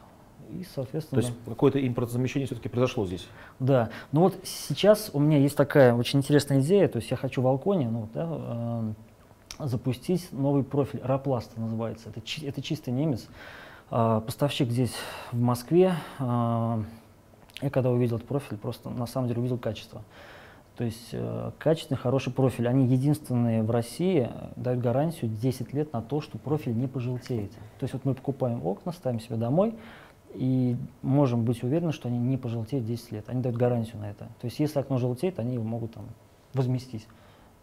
И, 0.51 0.65
То 0.65 0.71
соответственно, 0.77 1.21
есть 1.21 1.33
какое-то 1.47 1.87
импортозамещение 1.87 2.47
все-таки 2.47 2.69
произошло 2.69 3.07
здесь. 3.07 3.27
да. 3.59 3.91
Ну 4.13 4.23
вот 4.23 4.39
сейчас 4.45 5.11
у 5.13 5.21
меня 5.21 5.39
есть 5.39 5.57
такая 5.57 5.95
очень 5.95 6.21
интересная 6.21 6.61
идея, 6.61 6.89
то 6.89 6.99
есть 6.99 7.11
я 7.11 7.17
хочу 7.17 7.43
в 7.43 7.47
Алконе, 7.47 7.89
ну, 7.89 8.09
да, 8.15 8.95
э, 9.59 9.67
запустить 9.67 10.33
новый 10.33 10.63
профиль, 10.65 11.01
Рапласта 11.03 11.61
называется. 11.61 12.09
Это, 12.11 12.21
чи- 12.21 12.47
это 12.47 12.63
чистый 12.63 12.91
немец. 12.91 13.27
А, 13.91 14.21
поставщик 14.21 14.71
здесь 14.71 14.95
в 15.33 15.39
Москве. 15.41 15.95
А, 16.19 16.83
я 17.61 17.71
когда 17.71 17.91
увидел 17.91 18.17
этот 18.17 18.29
профиль, 18.29 18.57
просто 18.57 18.89
на 18.91 19.07
самом 19.07 19.29
деле 19.29 19.41
увидел 19.41 19.59
качество. 19.59 20.03
То 20.77 20.85
есть 20.85 21.09
э, 21.11 21.51
качественный, 21.59 21.99
хороший 21.99 22.33
профиль. 22.33 22.69
Они 22.69 22.87
единственные 22.87 23.65
в 23.65 23.71
России 23.73 24.31
э, 24.31 24.49
дают 24.55 24.81
гарантию 24.81 25.29
10 25.29 25.73
лет 25.75 25.93
на 25.93 26.01
то, 26.03 26.21
что 26.21 26.39
профиль 26.39 26.73
не 26.77 26.87
пожелтеет. 26.87 27.51
То 27.51 27.83
есть 27.83 27.95
вот 27.95 28.05
мы 28.05 28.15
покупаем 28.15 28.65
окна, 28.65 28.93
ставим 28.93 29.19
себе 29.19 29.35
домой 29.35 29.75
и 30.35 30.77
можем 31.03 31.45
быть 31.45 31.63
уверены, 31.63 31.93
что 31.93 32.09
они 32.09 32.19
не 32.19 32.37
пожелтеют 32.37 32.87
10 32.87 33.13
лет. 33.13 33.25
Они 33.29 33.43
дают 33.43 33.57
гарантию 33.57 33.99
на 33.99 34.11
это. 34.11 34.27
То 34.41 34.45
есть 34.45 34.59
если 34.59 34.79
окно 34.79 34.99
желтеет, 34.99 35.39
они 35.39 35.55
его 35.55 35.65
могут 35.65 35.95
там 35.95 36.07
возместить. 36.55 37.07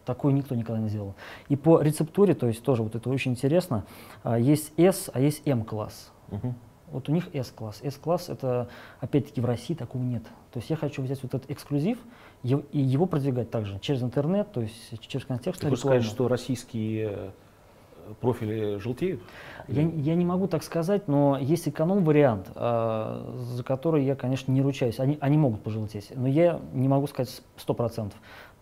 Такое 0.04 0.32
никто 0.32 0.54
никогда 0.54 0.80
не 0.80 0.88
делал. 0.88 1.14
И 1.48 1.56
по 1.56 1.80
рецептуре, 1.80 2.34
то 2.34 2.46
есть 2.46 2.62
тоже 2.62 2.82
вот 2.82 2.94
это 2.94 3.10
очень 3.10 3.32
интересно, 3.32 3.84
а, 4.22 4.38
есть 4.38 4.72
S, 4.76 5.10
а 5.12 5.20
есть 5.20 5.42
M-класс. 5.46 6.12
Мгм. 6.28 6.54
Вот 6.92 7.08
у 7.08 7.12
них 7.12 7.34
S-класс. 7.34 7.80
S-класс 7.82 8.28
это, 8.28 8.68
опять-таки, 9.00 9.40
в 9.40 9.44
России 9.44 9.74
такого 9.74 10.02
нет. 10.02 10.22
То 10.52 10.58
есть 10.58 10.70
я 10.70 10.76
хочу 10.76 11.02
взять 11.02 11.20
вот 11.22 11.34
этот 11.34 11.50
эксклюзив 11.50 11.98
и 12.44 12.78
его 12.78 13.06
продвигать 13.06 13.50
также 13.50 13.78
через 13.80 14.02
интернет, 14.02 14.52
то 14.52 14.60
есть 14.60 15.00
через 15.00 15.24
Ты 15.24 15.28
контекстную 15.28 15.70
хочешь 15.72 15.80
сказать, 15.80 16.04
что 16.04 16.28
российские 16.28 17.10
э, 17.10 17.30
профили 18.20 18.78
желтеют? 18.78 19.20
Я, 19.68 19.82
я 19.82 20.14
не 20.14 20.24
могу 20.24 20.46
так 20.46 20.62
сказать, 20.62 21.08
но 21.08 21.38
есть 21.38 21.68
эконом-вариант, 21.68 22.48
а, 22.54 23.34
за 23.54 23.62
который 23.64 24.04
я, 24.04 24.14
конечно, 24.14 24.52
не 24.52 24.62
ручаюсь. 24.62 25.00
Они, 25.00 25.18
они 25.20 25.36
могут 25.38 25.62
пожелтеть, 25.62 26.12
но 26.14 26.28
я 26.28 26.60
не 26.72 26.88
могу 26.88 27.06
сказать 27.06 27.30
с- 27.30 27.42
100%. 27.66 28.10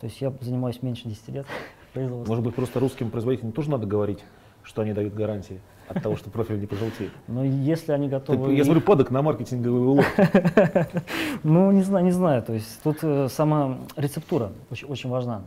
То 0.00 0.06
есть 0.06 0.20
я 0.20 0.32
занимаюсь 0.40 0.82
меньше 0.82 1.08
10 1.08 1.28
лет 1.28 1.46
производством. 1.92 2.28
Может 2.28 2.44
быть, 2.44 2.54
просто 2.54 2.80
русским 2.80 3.10
производителям 3.10 3.52
тоже 3.52 3.70
надо 3.70 3.86
говорить, 3.86 4.24
что 4.62 4.82
они 4.82 4.92
дают 4.92 5.14
гарантии 5.14 5.60
от 5.88 6.02
того, 6.02 6.16
что 6.16 6.30
профиль 6.30 6.58
не 6.58 6.66
пожелтеет? 6.66 7.12
Но 7.28 7.44
если 7.44 7.92
они 7.92 8.06
Ты- 8.08 8.12
готовы... 8.12 8.52
я 8.52 8.58
их- 8.60 8.64
смотрю, 8.64 8.80
падок 8.82 9.10
на 9.10 9.20
маркетинговый 9.22 9.80
улов. 9.80 10.06
Ну, 11.42 11.70
не 11.72 11.82
знаю, 11.82 12.04
не 12.04 12.10
знаю. 12.10 12.42
То 12.42 12.54
есть 12.54 12.82
тут 12.82 12.98
э, 13.02 13.28
сама 13.28 13.78
рецептура 13.96 14.52
очень, 14.70 14.88
очень 14.88 15.10
важна. 15.10 15.42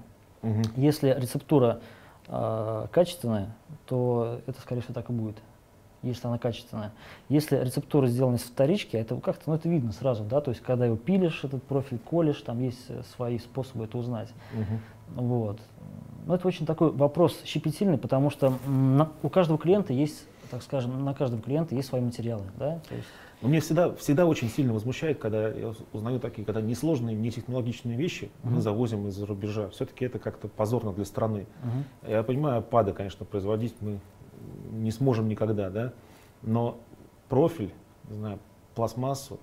Если 0.76 1.10
рецептура 1.20 1.80
э, 2.28 2.88
качественная, 2.92 3.56
то 3.86 4.40
это, 4.48 4.60
скорее 4.62 4.82
всего, 4.82 4.94
так 4.94 5.10
и 5.10 5.14
будет, 5.14 5.38
если 6.04 6.28
она 6.28 6.38
качественная. 6.38 6.92
Если 7.30 7.58
рецептура 7.58 8.08
сделана 8.08 8.36
из 8.36 8.44
вторички, 8.44 8.96
это 8.96 9.16
как-то, 9.20 9.44
ну, 9.50 9.56
это 9.56 9.68
видно 9.70 9.92
сразу, 9.92 10.24
да, 10.24 10.42
то 10.42 10.52
есть, 10.52 10.62
когда 10.62 10.86
его 10.86 10.96
пилишь, 10.98 11.44
этот 11.44 11.64
профиль 11.64 12.00
колешь, 12.00 12.42
там 12.42 12.62
есть 12.62 12.86
э, 12.90 13.02
свои 13.16 13.40
способы 13.40 13.86
это 13.86 13.98
узнать. 13.98 14.30
Мгм. 14.54 15.26
Вот. 15.28 15.60
Ну, 16.26 16.34
это 16.34 16.48
очень 16.48 16.66
такой 16.66 16.92
вопрос 16.92 17.40
щепетильный, 17.46 17.98
потому 17.98 18.30
что 18.30 18.54
на- 18.68 19.10
у 19.24 19.30
каждого 19.30 19.58
клиента 19.58 19.94
есть, 19.94 20.26
так 20.52 20.62
скажем, 20.62 21.06
на 21.06 21.14
каждого 21.14 21.42
клиента 21.42 21.74
есть 21.76 21.88
свои 21.88 22.02
материалы, 22.02 22.44
да, 22.58 22.80
то 22.90 22.96
есть, 22.96 23.08
Но 23.42 23.50
мне 23.50 23.60
всегда, 23.60 23.94
всегда 23.96 24.26
очень 24.26 24.50
сильно 24.50 24.74
возмущает, 24.74 25.20
когда 25.20 25.50
я 25.50 25.72
узнаю 25.94 26.20
такие, 26.20 26.44
когда 26.44 26.60
несложные, 26.60 27.16
не 27.16 27.30
технологичные 27.30 27.96
вещи 27.96 28.32
мы 28.44 28.54
Мгм. 28.54 28.62
завозим 28.62 29.08
из-за 29.10 29.26
рубежа. 29.28 29.70
Все-таки 29.70 30.06
это 30.06 30.18
как-то 30.18 30.48
позорно 30.48 30.92
для 30.92 31.06
страны. 31.06 31.46
мгм. 31.64 31.84
Я 32.12 32.24
понимаю, 32.24 32.64
пады, 32.64 32.94
конечно, 32.94 33.26
производить 33.26 33.76
мы 33.80 34.00
не 34.72 34.92
сможем 34.92 35.28
никогда, 35.28 35.70
да, 35.70 35.94
но 36.42 36.80
профиль, 37.30 37.72
не 38.10 38.16
знаю, 38.16 38.40
пластмассу, 38.74 39.40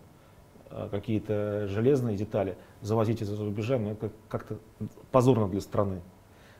э, 0.71 0.89
какие-то 0.91 1.69
железные 1.69 2.17
детали 2.17 2.57
завозить 2.81 3.23
из-за 3.23 3.37
рубежа, 3.45 3.79
ну, 3.79 3.91
это 3.91 4.11
как-то 4.29 4.59
позорно 5.13 5.49
для 5.49 5.61
страны. 5.61 6.01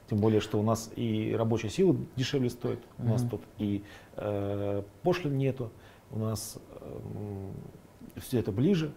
Тем 0.09 0.19
более, 0.19 0.41
что 0.41 0.61
у 0.61 0.63
нас 0.63 0.91
и 0.97 1.35
рабочая 1.37 1.71
сила 1.71 1.97
дешевле 2.15 2.51
стоит, 2.51 2.79
у 2.99 3.05
нас 3.09 3.23
Мгм. 3.23 3.31
тут 3.31 3.41
и 3.59 3.83
э, 4.17 4.83
пошлин 5.03 5.37
нету, 5.39 5.71
у 6.11 6.19
нас 6.19 6.59
все 8.17 8.39
это 8.39 8.53
ближе, 8.53 8.93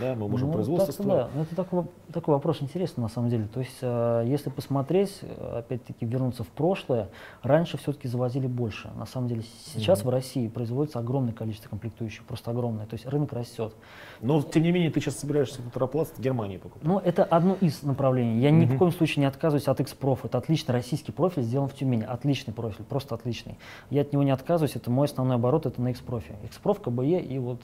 да, 0.00 0.14
мы 0.14 0.28
можем 0.28 0.48
Ну, 0.48 0.54
производство 0.54 0.92
строить. 0.92 1.08
да. 1.10 1.28
Ну, 1.34 1.42
это 1.42 1.54
такой, 1.54 1.84
такой 2.12 2.34
вопрос 2.34 2.60
интересный 2.62 3.02
на 3.02 3.08
самом 3.08 3.28
деле. 3.30 3.46
То 3.46 3.60
есть, 3.60 3.78
э, 3.80 4.24
если 4.26 4.50
посмотреть, 4.50 5.18
э, 5.22 5.58
опять-таки 5.58 6.04
вернуться 6.04 6.42
в 6.42 6.48
прошлое, 6.48 7.08
раньше 7.42 7.78
все-таки 7.78 8.08
завозили 8.08 8.46
больше. 8.46 8.90
На 8.96 9.06
самом 9.06 9.28
деле 9.28 9.42
сейчас 9.74 10.00
Мгм. 10.00 10.08
в 10.08 10.10
России 10.12 10.48
производится 10.48 10.98
огромное 10.98 11.32
количество 11.32 11.68
комплектующих, 11.68 12.24
просто 12.24 12.50
огромное. 12.50 12.86
То 12.86 12.94
есть 12.94 13.06
рынок 13.06 13.32
растет. 13.32 13.72
Но, 14.20 14.42
тем 14.42 14.62
не 14.64 14.72
менее, 14.72 14.90
ты 14.90 15.00
сейчас 15.00 15.18
собираешься 15.18 15.62
футуропласт 15.62 16.16
в 16.18 16.20
Германии 16.20 16.56
покупать. 16.56 16.82
Но 16.86 17.00
это 17.00 17.22
одно 17.24 17.56
из 17.60 17.82
направлений. 17.82 18.40
Я 18.40 18.50
ни 18.50 18.66
в 18.66 18.76
коем 18.78 18.92
случае 18.92 19.20
не 19.20 19.26
отказываюсь 19.26 19.68
от 19.68 19.80
X-Prof. 19.80 20.20
Это 20.24 20.38
отличный 20.38 20.72
российский 20.72 21.12
профиль, 21.12 21.42
сделан 21.42 21.68
в 21.68 21.74
Тюмени. 21.74 22.02
Отличный 22.04 22.52
профиль, 22.52 22.84
просто 22.84 23.14
отличный. 23.14 23.58
Я 23.90 24.02
от 24.02 24.12
него 24.12 24.22
не 24.22 24.30
отказываюсь. 24.32 24.76
Это 24.76 24.90
мой 24.90 25.06
основной 25.06 25.36
оборот, 25.36 25.66
это 25.66 25.80
на 25.80 25.88
X-Prof. 25.88 26.24
X-Prof, 26.44 26.80
КБЕ 26.80 27.20
и 27.20 27.38
вот 27.38 27.60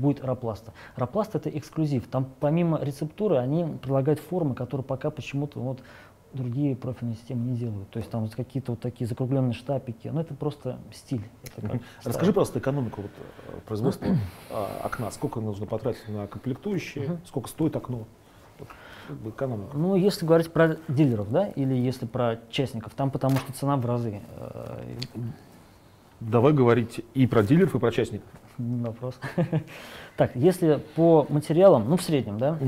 будет 0.00 0.24
Рапласта. 0.24 0.72
Рапласт 0.96 1.34
это 1.34 1.48
эксклюзив. 1.50 2.08
Там 2.08 2.26
помимо 2.40 2.82
рецептуры 2.82 3.36
они 3.36 3.64
предлагают 3.64 4.20
формы, 4.20 4.54
которые 4.54 4.84
пока 4.84 5.10
почему-то 5.10 5.60
вот 5.60 5.80
другие 6.32 6.76
профильные 6.76 7.16
системы 7.16 7.50
не 7.50 7.56
делают. 7.56 7.90
То 7.90 7.98
есть 7.98 8.10
там 8.10 8.22
вот 8.22 8.34
какие-то 8.34 8.72
вот 8.72 8.80
такие 8.80 9.06
закругленные 9.06 9.52
штапики. 9.52 10.08
Ну 10.08 10.20
это 10.20 10.34
просто 10.34 10.78
стиль. 10.92 11.22
Это 11.44 11.68
как. 11.68 11.80
Расскажи, 12.04 12.32
пожалуйста, 12.32 12.58
экономику 12.58 13.02
вот, 13.02 13.10
э, 13.48 13.60
производства 13.66 14.06
а, 14.50 14.82
окна. 14.84 15.10
Сколько 15.10 15.40
нужно 15.40 15.66
потратить 15.66 16.08
на 16.08 16.26
комплектующие, 16.26 17.18
сколько 17.26 17.48
стоит 17.48 17.76
окно? 17.76 18.06
Экономика. 19.24 19.76
Ну, 19.76 19.96
если 19.96 20.24
говорить 20.24 20.52
про 20.52 20.76
дилеров, 20.86 21.32
да, 21.32 21.48
или 21.48 21.74
если 21.74 22.06
про 22.06 22.38
частников, 22.48 22.94
там 22.94 23.10
потому 23.10 23.38
что 23.38 23.52
цена 23.52 23.76
в 23.76 23.84
разы. 23.84 24.20
Э, 26.20 26.24
Давай 26.24 26.52
говорить 26.52 27.04
и 27.14 27.26
про 27.26 27.42
дилеров, 27.42 27.74
и 27.74 27.78
про 27.78 27.90
частников. 27.90 28.28
Вопрос. 28.58 29.18
Так, 30.16 30.36
если 30.36 30.82
по 30.96 31.26
материалам, 31.30 31.88
ну 31.88 31.96
в 31.96 32.02
среднем, 32.02 32.36
да, 32.36 32.58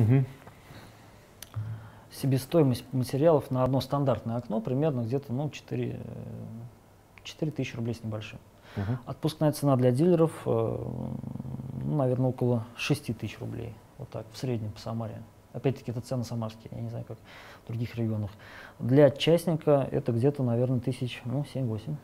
себестоимость 2.11 2.85
материалов 2.93 3.51
на 3.51 3.65
одно 3.65 3.81
стандартное 3.81 4.37
окно 4.37 4.61
примерно 4.61 5.03
где-то, 5.03 5.33
ну, 5.33 5.51
4, 5.51 6.01
4 7.25 7.53
тысячи 7.53 7.77
рублей 7.77 7.95
с 7.95 8.03
небольшим. 8.03 8.39
Мгм. 8.77 8.99
Отпускная 9.07 9.53
цена 9.53 9.77
для 9.77 9.91
дилеров, 9.91 10.33
э, 10.47 10.49
ну, 11.85 11.97
наверное, 11.97 12.31
около 12.31 12.65
6 12.77 13.13
тысяч 13.19 13.39
рублей. 13.39 13.75
Вот 13.99 14.09
так, 14.11 14.27
в 14.33 14.39
среднем 14.39 14.73
по 14.73 14.81
Самаре. 14.81 15.23
Опять-таки, 15.53 15.91
это 15.91 16.01
цены 16.01 16.25
самарские, 16.25 16.71
я 16.71 16.81
не 16.81 16.89
знаю, 16.89 17.05
как 17.07 17.19
в 17.65 17.69
других 17.69 17.95
регионах. 17.97 18.31
Для 18.79 19.11
частника 19.11 19.87
это 19.91 20.13
где-то, 20.13 20.43
наверное, 20.43 20.81
тысяч, 20.81 21.21
ну, 21.27 21.45
7-8. 21.55 21.97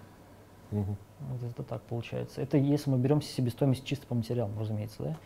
Мгм. 0.70 0.96
Вот 1.20 1.42
это 1.42 1.62
так 1.62 1.82
получается. 1.82 2.40
Это 2.40 2.56
если 2.58 2.90
мы 2.90 2.98
берем 2.98 3.22
себестоимость 3.22 3.84
чисто 3.84 4.06
по 4.06 4.14
материалам, 4.14 4.58
разумеется, 4.58 5.02
да? 5.02 5.16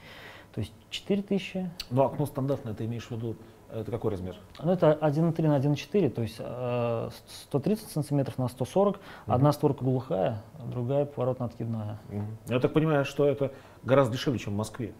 То 0.55 0.61
есть 0.61 0.73
4 0.91 1.23
тысячи, 1.23 1.71
Ну, 1.91 2.03
окно 2.03 2.27
стандартное, 2.27 2.75
ты 2.75 2.85
имеешь 2.85 3.07
в 3.07 3.11
виду, 3.11 3.37
это 3.73 3.91
какой 3.91 4.11
размер? 4.11 4.37
ну 4.63 4.73
это 4.73 4.99
1,3 5.01 5.49
на 5.49 5.59
1,4, 5.59 6.11
то 6.11 6.21
есть 6.23 6.37
э, 6.39 7.11
130 7.45 7.91
сантиметров 7.91 8.37
на 8.39 8.49
140, 8.49 9.01
одна 9.27 9.53
створка 9.53 9.83
глухая, 9.85 10.43
а 10.59 10.67
другая 10.67 11.07
поворотно-откидная. 11.07 11.99
Мгм. 12.11 12.37
Я 12.49 12.61
так 12.61 12.73
понимаю, 12.75 13.05
что 13.07 13.27
это 13.27 13.53
гораздо 13.83 14.13
дешевле, 14.15 14.39
чем 14.39 14.53
в 14.53 14.57
Москве. 14.57 14.93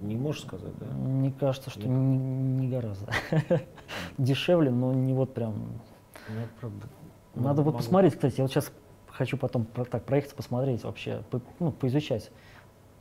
Не 0.00 0.16
можешь 0.16 0.42
сказать, 0.42 0.76
да? 0.80 0.86
Мне 0.86 1.30
кажется, 1.30 1.70
что 1.70 1.80
Нет. 1.80 1.88
не, 1.90 2.16
не 2.18 2.68
гораздо. 2.68 3.06
Дешевле, 4.18 4.70
но 4.72 4.92
не 4.92 5.12
вот 5.14 5.32
прям. 5.32 5.54
Ну, 6.28 6.34
правда. 6.60 6.86
Надо 7.34 7.62
вот 7.62 7.76
посмотреть, 7.76 8.14
кстати, 8.14 8.34
я 8.38 8.44
вот 8.44 8.50
сейчас 8.52 8.70
хочу 9.08 9.36
потом 9.36 9.64
про- 9.64 9.84
так 9.84 10.04
проехаться, 10.04 10.36
посмотреть 10.36 10.84
вообще, 10.84 11.22
по- 11.30 11.40
ну, 11.60 11.70
поизучать 11.72 12.30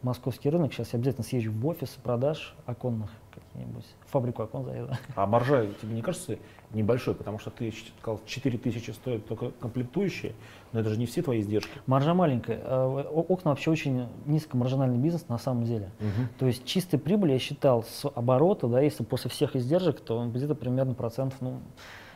московский 0.03 0.49
рынок. 0.49 0.73
Сейчас 0.73 0.93
я 0.93 0.97
обязательно 0.97 1.23
съезжу 1.23 1.51
в 1.51 1.67
офис 1.67 1.89
продаж 2.01 2.55
оконных 2.65 3.09
какие-нибудь, 3.33 3.85
фабрику 4.07 4.43
окон 4.43 4.63
заеду. 4.65 4.89
А 5.15 5.25
маржа 5.27 5.67
тебе 5.81 5.93
не 5.93 6.01
кажется 6.01 6.37
небольшой, 6.71 7.13
потому 7.13 7.37
что 7.39 7.49
ты 7.51 7.71
сказал, 7.99 8.19
4 8.25 8.57
тысячи 8.57 8.91
стоят 8.91 9.25
только 9.27 9.51
комплектующие, 9.51 10.33
но 10.71 10.79
это 10.79 10.89
же 10.89 10.97
не 10.97 11.05
все 11.05 11.21
твои 11.21 11.41
издержки. 11.41 11.71
Маржа 11.85 12.13
маленькая. 12.13 12.59
О- 12.65 13.25
Окна 13.29 13.51
вообще 13.51 13.69
очень 13.69 14.07
низкомаржинальный 14.25 14.97
бизнес 14.97 15.27
на 15.29 15.37
самом 15.37 15.65
деле. 15.65 15.91
То 16.39 16.47
есть 16.47 16.65
чистой 16.65 16.97
прибыль 16.97 17.31
я 17.33 17.39
считал 17.39 17.83
с 17.83 18.09
оборота, 18.15 18.67
да, 18.67 18.81
если 18.81 19.03
после 19.03 19.29
всех 19.29 19.55
издержек, 19.55 19.99
то 20.01 20.17
он 20.17 20.31
где-то 20.31 20.55
примерно 20.55 20.93
процентов, 20.95 21.39
ну, 21.41 21.59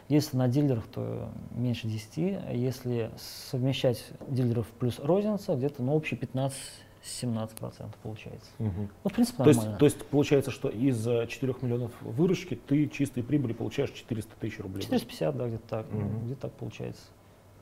если 0.08 0.38
на 0.38 0.48
дилерах, 0.48 0.86
то 0.88 1.30
меньше 1.52 1.88
10, 1.88 2.18
а 2.48 2.54
если 2.54 3.12
совмещать 3.18 4.04
дилеров 4.28 4.68
плюс 4.80 5.00
розница, 5.00 5.56
где-то 5.56 5.82
ну, 5.84 5.94
общий 5.96 6.16
15-17 6.16 7.58
процентов 7.58 7.96
получается. 8.02 8.50
Мгм. 8.60 8.90
Ну, 9.04 9.10
в 9.10 9.14
принципе, 9.14 9.44
То 9.44 9.50
есть, 9.50 9.60
нормально. 9.60 9.80
то 9.80 9.86
есть 9.86 10.06
получается, 10.06 10.52
что 10.52 10.70
из 10.70 11.04
4 11.04 11.56
миллионов 11.62 11.92
выручки 12.02 12.56
ты 12.56 12.88
чистой 12.88 13.24
прибыли 13.24 13.54
получаешь 13.54 13.92
400 13.92 14.36
тысяч 14.40 14.60
рублей. 14.60 14.84
450, 14.84 15.38
да, 15.38 15.48
где-то 15.48 15.68
так, 15.68 15.92
Мгм. 15.92 16.26
где-то 16.26 16.42
так 16.42 16.54
получается. 16.54 17.04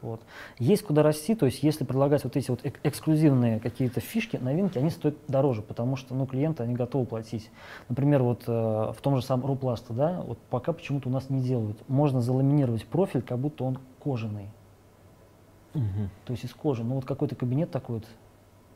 Вот. 0.03 0.21
Есть 0.59 0.83
куда 0.83 1.01
расти, 1.01 1.33
то 1.33 1.45
есть 1.45 1.63
если 1.63 1.85
предлагать 1.85 2.25
вот 2.25 2.35
эти 2.35 2.51
вот 2.51 2.63
эк- 2.65 2.79
эксклюзивные 2.83 3.61
какие-то 3.61 4.01
фишки, 4.01 4.35
новинки, 4.35 4.77
они 4.77 4.89
стоят 4.89 5.15
дороже, 5.29 5.61
потому 5.61 5.95
что 5.95 6.13
ну, 6.13 6.25
клиенты, 6.25 6.61
они 6.61 6.75
готовы 6.75 7.05
платить. 7.05 7.49
Например, 7.87 8.21
вот 8.21 8.43
э, 8.45 8.51
в 8.51 8.97
том 9.01 9.15
же 9.15 9.23
самом 9.23 9.45
Рупласта, 9.45 9.93
да, 9.93 10.21
вот 10.21 10.37
пока 10.49 10.73
почему-то 10.73 11.07
у 11.07 11.11
нас 11.11 11.29
не 11.29 11.41
делают. 11.41 11.77
Можно 11.87 12.21
заламинировать 12.21 12.85
профиль, 12.85 13.21
как 13.21 13.39
будто 13.39 13.63
он 13.63 13.79
кожаный, 14.03 14.49
то 16.25 16.33
есть 16.33 16.43
из 16.43 16.53
кожи. 16.53 16.83
Ну 16.83 16.95
вот 16.95 17.05
какой-то 17.05 17.35
кабинет 17.35 17.71
такой 17.71 17.95
вот 17.95 18.05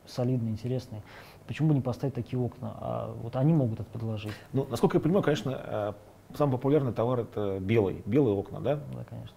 солидный, 0.06 0.50
интересный. 0.50 1.02
Почему 1.46 1.68
бы 1.68 1.74
не 1.74 1.80
поставить 1.80 2.14
такие 2.14 2.40
окна? 2.40 2.74
А 2.80 3.14
вот 3.22 3.36
они 3.36 3.52
могут 3.52 3.80
это 3.80 3.90
предложить. 3.90 4.32
Ну, 4.52 4.66
насколько 4.70 4.96
я 4.96 5.00
понимаю, 5.00 5.22
конечно, 5.22 5.50
э, 5.50 5.92
самый 6.36 6.52
популярный 6.52 6.92
товар 6.92 7.20
это 7.20 7.58
белый, 7.60 8.02
белые 8.06 8.34
окна, 8.34 8.60
да? 8.60 8.76
Да, 8.76 9.04
конечно. 9.04 9.36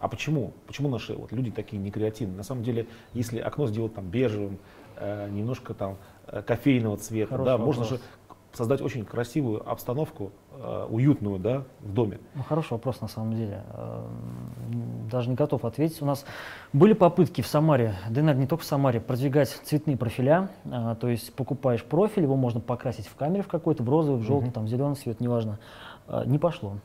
А 0.00 0.08
почему? 0.08 0.52
Почему 0.66 0.88
наши 0.88 1.14
вот 1.14 1.30
люди 1.32 1.50
такие 1.50 1.80
некреативные? 1.80 2.36
На 2.38 2.42
самом 2.42 2.62
деле, 2.62 2.86
если 3.12 3.38
окно 3.38 3.66
сделать 3.66 3.94
там 3.94 4.06
бежевым, 4.06 4.58
э, 4.96 5.28
немножко 5.30 5.74
там 5.74 5.96
э, 6.26 6.42
кофейного 6.42 6.96
цвета, 6.96 7.30
Хороший 7.32 7.46
да, 7.46 7.58
можно 7.58 7.82
вопрос. 7.82 8.00
же 8.00 8.04
создать 8.52 8.80
очень 8.80 9.04
красивую 9.04 9.68
обстановку, 9.70 10.32
э, 10.54 10.86
уютную, 10.90 11.38
да, 11.38 11.62
в 11.80 11.92
доме. 11.92 12.18
Ну, 12.34 12.42
хороший 12.42 12.72
вопрос 12.72 13.00
на 13.00 13.08
самом 13.08 13.34
деле. 13.34 13.62
Эм, 13.74 15.08
Даже 15.10 15.28
не 15.28 15.34
готов 15.36 15.64
ответить. 15.64 16.00
У 16.02 16.06
нас 16.06 16.24
были 16.72 16.94
попытки 16.94 17.42
в 17.42 17.46
Самаре, 17.46 17.94
да 18.08 18.20
и, 18.20 18.22
наверное, 18.24 18.42
не 18.42 18.46
только 18.48 18.62
в 18.64 18.66
Самаре, 18.66 19.00
продвигать 19.00 19.48
цветные 19.64 19.96
профиля. 19.96 20.48
А, 20.70 20.94
То 20.94 21.08
есть 21.08 21.32
покупаешь 21.34 21.84
профиль, 21.84 22.22
его 22.22 22.36
можно 22.36 22.60
покрасить 22.60 23.06
в 23.06 23.14
камере 23.16 23.42
в 23.42 23.48
какой-то, 23.48 23.82
в 23.82 23.88
розовый, 23.88 24.20
в 24.20 24.24
желтый, 24.24 24.46
Мгм. 24.48 24.52
там, 24.54 24.64
в 24.64 24.68
зеленый 24.68 24.94
цвет, 24.96 25.20
неважно. 25.20 25.58
А, 26.08 26.24
Не 26.24 26.38
пошло, 26.38 26.78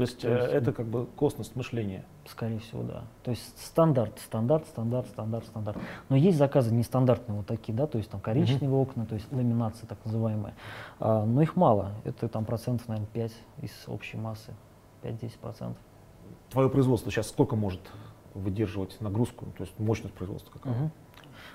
То 0.00 0.04
есть, 0.04 0.20
То 0.20 0.28
э, 0.28 0.40
есть, 0.40 0.54
это 0.54 0.72
как 0.72 0.86
бы 0.86 1.04
косность 1.04 1.54
мышления. 1.56 2.04
скорее 2.26 2.58
всего, 2.60 2.82
да. 2.82 3.04
То 3.22 3.32
есть 3.32 3.58
стандарт, 3.62 4.18
стандарт, 4.18 4.66
стандарт, 4.66 5.06
стандарт, 5.08 5.44
стандарт. 5.46 5.78
Но 6.08 6.16
есть 6.16 6.38
заказы 6.38 6.74
нестандартные 6.74 7.36
вот 7.36 7.46
такие, 7.46 7.74
да, 7.74 7.86
то 7.86 7.98
есть 7.98 8.10
там 8.10 8.18
коричневые 8.18 8.80
окна, 8.80 9.04
то 9.04 9.14
есть 9.14 9.30
ламинации 9.30 9.84
так 9.84 9.98
называемые. 10.06 10.54
А, 11.00 11.26
Но 11.26 11.42
их 11.42 11.54
мало. 11.54 11.92
Это 12.04 12.28
там 12.28 12.46
процентов, 12.46 12.88
наверное, 12.88 13.08
5 13.12 13.32
из 13.60 13.72
общей 13.88 14.16
массы. 14.16 14.54
5-10 15.02 15.38
процентов. 15.38 15.82
Твое 16.48 16.70
производство 16.70 17.10
сейчас 17.12 17.28
сколько 17.28 17.54
может 17.54 17.80
выдерживать 18.32 18.98
нагрузку, 19.02 19.46
то 19.58 19.64
есть 19.64 19.78
мощность 19.78 20.14
производства 20.14 20.50
какая? 20.50 20.72
Мгм. 20.72 20.90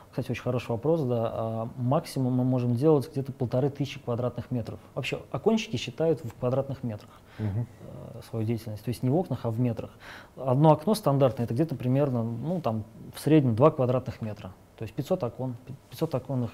Кстати, 0.10 0.32
очень 0.32 0.44
хороший 0.44 0.70
вопрос, 0.70 1.02
да. 1.02 1.30
А, 1.34 1.70
Максимум 1.76 2.34
мы 2.34 2.44
можем 2.46 2.76
делать 2.76 3.10
где-то 3.12 3.34
полторы 3.34 3.70
тысячи 3.70 4.00
квадратных 4.00 4.50
метров. 4.50 4.80
Вообще, 4.94 5.20
окончики 5.32 5.76
считают 5.76 6.24
в 6.24 6.34
квадратных 6.40 6.84
метрах 6.84 7.10
э, 7.38 8.22
свою 8.30 8.46
деятельность, 8.46 8.84
то 8.84 8.90
есть 8.90 9.04
не 9.04 9.10
в 9.10 9.16
окнах, 9.16 9.42
а 9.44 9.50
в 9.52 9.60
метрах. 9.60 9.90
Одно 10.38 10.72
окно 10.72 10.96
стандартное, 10.96 11.44
это 11.46 11.54
где-то 11.54 11.76
примерно, 11.76 12.24
ну, 12.24 12.62
там, 12.62 12.86
в 13.14 13.20
среднем 13.20 13.56
2 13.56 13.72
квадратных 13.72 14.22
метра. 14.22 14.54
То 14.78 14.84
есть 14.84 14.94
500 14.94 15.24
окон, 15.24 15.56
пи- 15.66 15.74
500 15.90 16.16
оконных 16.16 16.52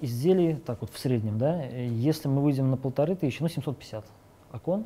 изделий, 0.00 0.54
так 0.54 0.80
вот 0.80 0.90
в 0.90 0.98
среднем, 0.98 1.36
да. 1.38 1.62
Если 1.64 2.28
мы 2.28 2.42
выйдем 2.42 2.70
на 2.70 2.76
полторы 2.76 3.16
тысячи, 3.16 3.42
ну, 3.42 3.48
750 3.48 4.04
окон 4.52 4.84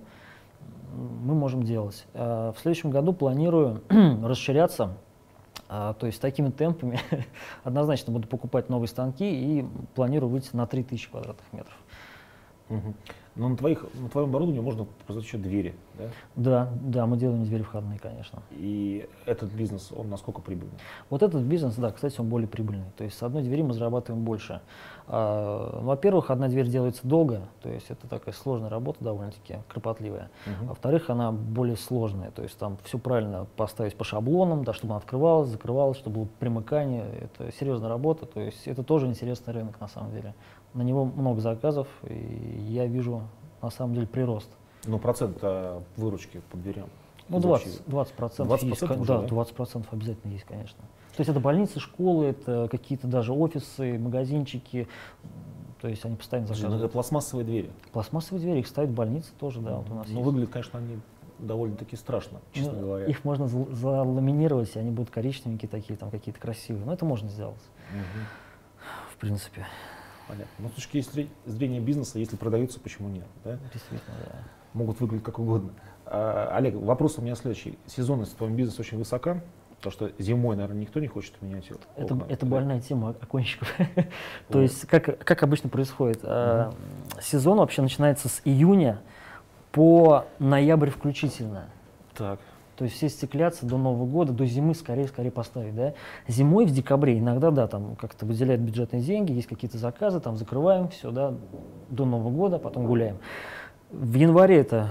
мы 0.94 1.34
можем 1.34 1.62
делать. 1.62 2.06
А 2.14 2.52
В 2.52 2.58
следующем 2.60 2.90
году 2.90 3.12
планирую 3.12 3.82
расширяться 4.22 4.96
а, 5.76 5.92
то 5.94 6.06
есть 6.06 6.20
такими 6.20 6.50
темпами 6.50 7.00
однозначно 7.64 8.12
буду 8.12 8.28
покупать 8.28 8.68
новые 8.68 8.86
станки 8.86 9.24
и 9.24 9.66
планирую 9.96 10.30
выйти 10.30 10.50
на 10.54 10.68
3000 10.68 11.10
квадратных 11.10 11.52
метров. 11.52 11.76
Мгм. 12.68 12.94
Но 13.36 13.48
на, 13.48 13.56
твоих, 13.56 13.84
на 13.94 14.08
твоем 14.08 14.28
оборудовании 14.28 14.60
можно 14.60 14.86
производить 15.06 15.28
еще 15.28 15.38
двери, 15.38 15.74
да? 15.98 16.04
Да, 16.36 16.68
да, 16.82 17.06
мы 17.06 17.16
делаем 17.16 17.44
двери 17.44 17.62
входные, 17.62 17.98
конечно. 17.98 18.42
И 18.52 19.08
этот 19.26 19.50
бизнес, 19.52 19.90
он 19.94 20.08
насколько 20.08 20.40
прибыльный? 20.40 20.78
Вот 21.10 21.22
этот 21.22 21.42
бизнес, 21.42 21.74
да, 21.74 21.90
кстати, 21.90 22.20
он 22.20 22.28
более 22.28 22.46
прибыльный. 22.46 22.86
То 22.96 23.02
есть 23.02 23.18
с 23.18 23.22
одной 23.22 23.42
двери 23.42 23.62
мы 23.62 23.74
зарабатываем 23.74 24.24
больше. 24.24 24.60
А, 25.06 25.80
ну, 25.80 25.88
во-первых, 25.88 26.30
одна 26.30 26.48
дверь 26.48 26.68
делается 26.68 27.06
долго, 27.06 27.42
то 27.62 27.68
есть 27.68 27.90
это 27.90 28.06
такая 28.08 28.34
сложная 28.34 28.70
работа 28.70 29.04
довольно-таки, 29.04 29.58
кропотливая. 29.68 30.30
А 30.46 30.64
Во-вторых, 30.68 31.10
она 31.10 31.30
более 31.30 31.76
сложная, 31.76 32.30
то 32.30 32.42
есть 32.42 32.56
там 32.56 32.78
все 32.84 32.98
правильно 32.98 33.46
поставить 33.56 33.96
по 33.96 34.04
шаблонам, 34.04 34.64
да, 34.64 34.72
чтобы 34.72 34.92
она 34.92 34.98
открывалась, 34.98 35.48
закрывалась, 35.48 35.98
чтобы 35.98 36.20
было 36.20 36.28
примыкание. 36.38 37.04
Это 37.20 37.52
серьезная 37.52 37.90
работа, 37.90 38.24
то 38.26 38.40
есть 38.40 38.66
это 38.66 38.82
тоже 38.82 39.06
интересный 39.06 39.52
рынок 39.52 39.78
на 39.80 39.88
самом 39.88 40.12
деле. 40.12 40.34
На 40.74 40.82
него 40.82 41.04
много 41.04 41.40
заказов, 41.40 41.86
и 42.02 42.66
я 42.68 42.86
вижу 42.86 43.22
на 43.62 43.70
самом 43.70 43.94
деле 43.94 44.06
прирост. 44.08 44.48
Ну, 44.86 44.98
процент 44.98 45.38
э, 45.40 45.80
выручки 45.96 46.42
по 46.50 46.56
дверям. 46.56 46.88
Ну, 47.28 47.38
из 47.38 47.42
20, 47.42 47.66
общей. 47.66 47.78
20 47.86 48.14
процентов 48.14 48.62
20% 48.62 48.66
есть, 48.68 48.82
уже, 48.82 49.12
да? 49.14 49.20
да, 49.22 49.26
20 49.28 49.54
процентов 49.54 49.92
обязательно 49.92 50.32
есть, 50.32 50.44
конечно. 50.44 50.78
То 51.16 51.20
есть 51.20 51.30
это 51.30 51.38
больницы, 51.38 51.78
школы, 51.78 52.26
это 52.26 52.68
какие-то 52.70 53.06
даже 53.06 53.32
офисы, 53.32 53.98
магазинчики, 53.98 54.88
то 55.80 55.86
есть 55.88 56.04
они 56.04 56.16
постоянно 56.16 56.48
ну, 56.48 56.54
заказывают. 56.54 56.84
это 56.84 56.92
пластмассовые 56.92 57.46
двери. 57.46 57.70
Пластмассовые 57.92 58.42
двери, 58.44 58.58
их 58.60 58.66
ставят 58.66 58.90
больницы 58.90 59.30
тоже, 59.38 59.60
да, 59.60 59.76
вот 59.76 59.90
у 59.90 59.94
нас 59.94 60.06
Ну, 60.08 60.14
есть. 60.14 60.24
выглядят, 60.26 60.50
конечно, 60.50 60.78
они 60.80 60.98
довольно-таки 61.38 61.94
страшно, 61.96 62.40
честно 62.52 62.72
Ну, 62.72 62.80
говоря. 62.80 63.06
Их 63.06 63.24
можно 63.24 63.46
зал- 63.46 63.68
заламинировать, 63.70 64.74
и 64.74 64.78
они 64.80 64.90
будут 64.90 65.10
коричневенькие 65.10 65.68
такие, 65.68 65.96
там 65.96 66.10
какие-то 66.10 66.40
красивые. 66.40 66.84
Но 66.84 66.92
это 66.92 67.04
можно 67.04 67.28
сделать, 67.28 67.62
Мгм. 67.92 68.26
в 69.12 69.16
принципе. 69.18 69.66
Понятно. 70.28 70.52
Но 70.58 70.68
с 70.68 70.72
точки 70.72 70.98
зре- 70.98 71.28
зрения 71.46 71.80
бизнеса, 71.80 72.18
если 72.18 72.36
продаются, 72.36 72.80
почему 72.80 73.08
нет? 73.08 73.26
Да? 73.44 73.58
Действительно, 73.72 74.16
да. 74.26 74.38
Могут 74.72 75.00
выглядеть 75.00 75.24
как 75.24 75.38
угодно. 75.38 75.70
А, 76.06 76.50
Олег, 76.54 76.74
вопрос 76.74 77.18
у 77.18 77.22
меня 77.22 77.34
следующий. 77.34 77.78
Сезонность 77.86 78.32
в 78.32 78.36
твоем 78.36 78.56
бизнесе 78.56 78.80
очень 78.80 78.98
высока, 78.98 79.40
потому 79.76 79.92
что 79.92 80.12
зимой, 80.18 80.56
наверное, 80.56 80.80
никто 80.80 80.98
не 81.00 81.06
хочет 81.06 81.40
менять 81.42 81.70
Это, 81.96 82.14
окна. 82.14 82.26
это 82.28 82.46
больная 82.46 82.80
тема 82.80 83.10
окончиков. 83.20 83.72
То 84.48 84.60
есть, 84.60 84.86
как, 84.86 85.18
как 85.24 85.42
обычно 85.42 85.68
происходит, 85.68 86.20
э, 86.22 86.70
сезон 87.22 87.58
вообще 87.58 87.82
начинается 87.82 88.28
с 88.28 88.40
июня 88.44 89.00
по 89.72 90.24
ноябрь 90.38 90.90
включительно. 90.90 91.66
Так. 92.14 92.40
То 92.76 92.84
есть 92.84 92.96
все 92.96 93.08
стеклятся 93.08 93.66
до 93.66 93.76
Нового 93.76 94.06
года, 94.06 94.32
до 94.32 94.46
зимы 94.46 94.74
скорее, 94.74 95.06
скорее 95.06 95.30
поставить, 95.30 95.74
да. 95.74 95.94
Зимой 96.26 96.66
в 96.66 96.72
декабре 96.72 97.18
иногда, 97.18 97.50
да, 97.50 97.66
там 97.68 97.96
как-то 97.96 98.26
выделяют 98.26 98.62
бюджетные 98.62 99.02
деньги, 99.02 99.32
есть 99.32 99.46
какие-то 99.46 99.78
заказы, 99.78 100.20
там 100.20 100.36
закрываем 100.36 100.88
все, 100.88 101.10
да, 101.10 101.34
до 101.88 102.04
Нового 102.04 102.30
года, 102.30 102.58
потом 102.58 102.86
гуляем. 102.86 103.18
В 103.90 104.14
январе 104.14 104.58
это 104.58 104.90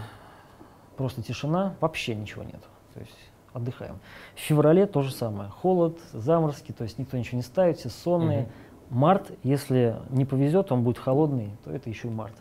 просто 0.96 1.22
тишина, 1.22 1.76
вообще 1.82 2.16
ничего 2.16 2.44
нет. 2.44 2.62
То 2.94 3.00
есть 3.02 3.18
отдыхаем. 3.54 4.00
В 4.36 4.40
феврале 4.40 4.86
то 4.86 5.02
же 5.02 5.12
самое. 5.12 5.50
Холод, 5.50 6.00
заморозки, 6.14 6.72
то 6.72 6.84
есть 6.84 6.98
никто 6.98 7.18
ничего 7.18 7.38
не 7.38 7.44
ставит, 7.44 7.78
все 7.78 7.90
сонные. 7.90 8.50
Март, 8.90 9.32
если 9.44 9.96
не 10.10 10.26
повезет, 10.26 10.72
он 10.72 10.84
будет 10.84 11.00
холодный, 11.00 11.52
то 11.64 11.72
это 11.72 11.90
еще 11.90 12.08
и 12.08 12.12
март. 12.12 12.36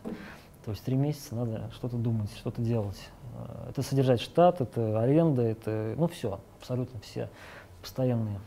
То 0.64 0.70
есть 0.70 0.84
три 0.84 0.96
месяца 0.96 1.34
надо 1.34 1.70
что-то 1.72 1.96
думать, 1.96 2.30
что-то 2.36 2.62
делать. 2.62 2.98
Э, 3.34 3.68
Это 3.70 3.82
содержать 3.82 4.20
штат, 4.20 4.60
это 4.60 5.00
аренда, 5.00 5.42
это, 5.42 5.94
ну 5.96 6.06
все, 6.08 6.40
абсолютно 6.60 7.00
все 7.00 7.28
постоянные. 7.80 8.38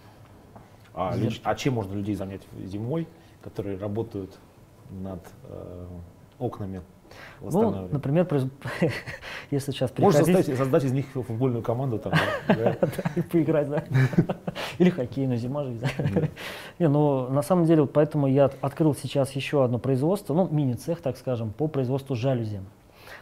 А, 0.94 1.14
Издержки. 1.14 1.40
люд- 1.40 1.48
а 1.48 1.56
чем 1.56 1.74
можно 1.74 1.94
людей 1.94 2.16
занять 2.16 2.42
зимой, 2.58 3.08
которые 3.44 3.78
работают 3.78 4.38
над 4.92 5.20
э, 5.44 5.88
окнами 6.40 6.82
Ну, 7.42 7.88
например, 7.92 8.28
если 9.52 9.72
сейчас 9.72 9.92
Можно 9.98 10.24
создать, 10.24 10.58
создать 10.58 10.84
из 10.84 10.92
них 10.92 11.06
футбольную 11.14 11.64
команду 11.64 12.00
там, 12.00 12.14
да, 12.48 12.78
и 13.16 13.22
поиграть, 13.22 13.70
да? 13.70 13.84
Или 14.78 14.90
хоккей, 14.90 15.28
но 15.28 15.36
зима 15.36 15.64
же. 15.64 15.74
Не, 16.80 16.88
ну, 16.88 17.30
на 17.30 17.42
самом 17.42 17.66
деле, 17.66 17.82
вот 17.82 17.94
поэтому 17.94 18.28
я 18.28 18.46
от- 18.46 18.58
открыл 18.62 18.96
сейчас 18.96 19.32
еще 19.32 19.64
одно 19.64 19.80
производство, 19.80 20.34
ну, 20.34 20.48
мини-цех, 20.50 21.02
так 21.02 21.18
скажем, 21.18 21.52
по 21.52 21.68
производству 21.68 22.16
жалюзи. 22.16 22.62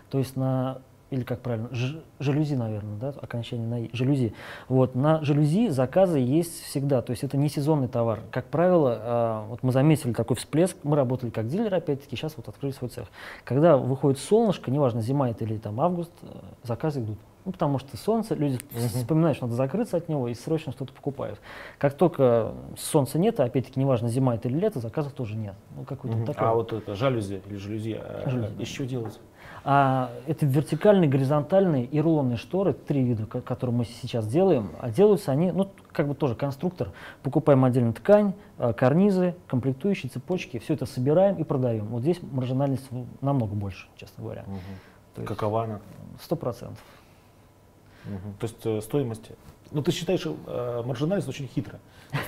То 0.10 0.20
есть 0.20 0.36
на 0.36 0.80
или 1.14 1.24
как 1.24 1.42
правильно, 1.42 1.70
ж- 1.72 2.00
жалюзи, 2.20 2.56
наверное, 2.56 2.98
да, 2.98 3.10
окончание 3.22 3.68
на 3.68 3.88
жалюзи. 3.96 4.34
Вот, 4.68 4.96
на 4.96 5.24
жалюзи 5.24 5.70
заказы 5.70 6.18
есть 6.18 6.64
всегда, 6.64 7.02
то 7.04 7.12
есть 7.12 7.24
это 7.24 7.38
не 7.38 7.50
сезонный 7.50 7.88
товар. 7.88 8.22
Как 8.32 8.46
правило, 8.46 8.98
а, 9.00 9.46
вот 9.48 9.62
мы 9.62 9.72
заметили 9.72 10.12
такой 10.14 10.36
всплеск, 10.36 10.76
мы 10.84 10.96
работали 10.96 11.30
как 11.30 11.48
дилер, 11.48 11.74
опять-таки, 11.74 12.16
сейчас 12.16 12.34
вот 12.36 12.48
открыли 12.48 12.72
свой 12.74 12.90
цех. 12.90 13.08
Когда 13.44 13.78
выходит 13.78 14.18
солнышко, 14.20 14.72
неважно, 14.72 15.02
зима 15.02 15.30
это 15.30 15.44
или 15.44 15.58
там 15.58 15.80
август, 15.80 16.12
э, 16.24 16.28
заказы 16.64 17.02
идут. 17.02 17.20
Ну, 17.46 17.52
потому 17.52 17.78
что 17.78 17.96
солнце, 17.98 18.36
люди 18.36 18.58
вспоминают, 18.72 19.36
что 19.36 19.48
надо 19.48 19.58
закрыться 19.58 19.98
от 19.98 20.08
него 20.08 20.30
и 20.30 20.34
срочно 20.34 20.72
что-то 20.72 20.94
покупают. 20.94 21.40
Как 21.78 21.94
только 21.94 22.54
солнца 22.78 23.20
нет, 23.20 23.38
а 23.42 23.44
опять-таки, 23.44 23.80
неважно, 23.80 24.08
зима 24.08 24.36
это 24.36 24.48
или 24.48 24.58
лето, 24.58 24.80
заказов 24.80 25.12
тоже 25.12 25.36
нет. 25.36 25.54
Ну, 25.76 25.84
какой-то 25.84 26.16
Мгм. 26.18 26.26
такой. 26.26 26.48
А 26.48 26.54
вот 26.54 26.72
это 26.72 26.96
жалюзи 26.96 27.42
или 27.46 27.58
жалюзи, 27.58 28.00
э, 28.02 28.30
Жалюзи, 28.30 28.54
да. 28.56 28.64
из 28.64 28.68
чего 28.70 28.88
делать? 28.88 29.20
А 29.66 30.12
это 30.28 30.46
вертикальные, 30.46 31.10
горизонтальные 31.10 31.86
и 31.86 32.02
рулонные 32.02 32.36
шторы, 32.36 32.74
три 32.74 33.02
вида, 33.02 33.26
ко- 33.26 33.40
которые 33.42 33.74
мы 33.76 33.86
сейчас 33.86 34.28
делаем. 34.28 34.72
А 34.82 34.90
делаются 34.90 35.32
они, 35.32 35.54
ну, 35.54 35.70
как 35.94 36.08
бы 36.10 36.16
тоже 36.16 36.36
конструктор. 36.36 36.90
Покупаем 37.22 37.64
отдельно 37.64 37.94
ткань, 37.94 38.34
а, 38.58 38.74
карнизы, 38.74 39.36
комплектующие, 39.48 40.10
цепочки, 40.10 40.60
все 40.60 40.74
это 40.74 40.86
собираем 40.86 41.36
и 41.38 41.46
продаем. 41.46 41.86
Вот 41.86 42.02
здесь 42.02 42.20
маржинальность 42.22 42.90
намного 43.22 43.56
больше, 43.56 43.88
честно 43.96 44.24
говоря. 44.24 44.44
То 45.16 45.22
есть 45.22 45.28
Какова 45.30 45.64
она? 45.64 45.80
Сто 46.22 46.36
процентов. 46.36 46.84
Мгм. 48.06 48.34
То 48.40 48.46
есть 48.48 48.66
э, 48.66 48.82
стоимость. 48.82 49.32
Ну, 49.72 49.82
ты 49.82 49.92
считаешь 49.92 50.26
э, 50.26 50.84
маржинальность 50.86 51.30
очень 51.30 51.48
хитро. 51.48 51.80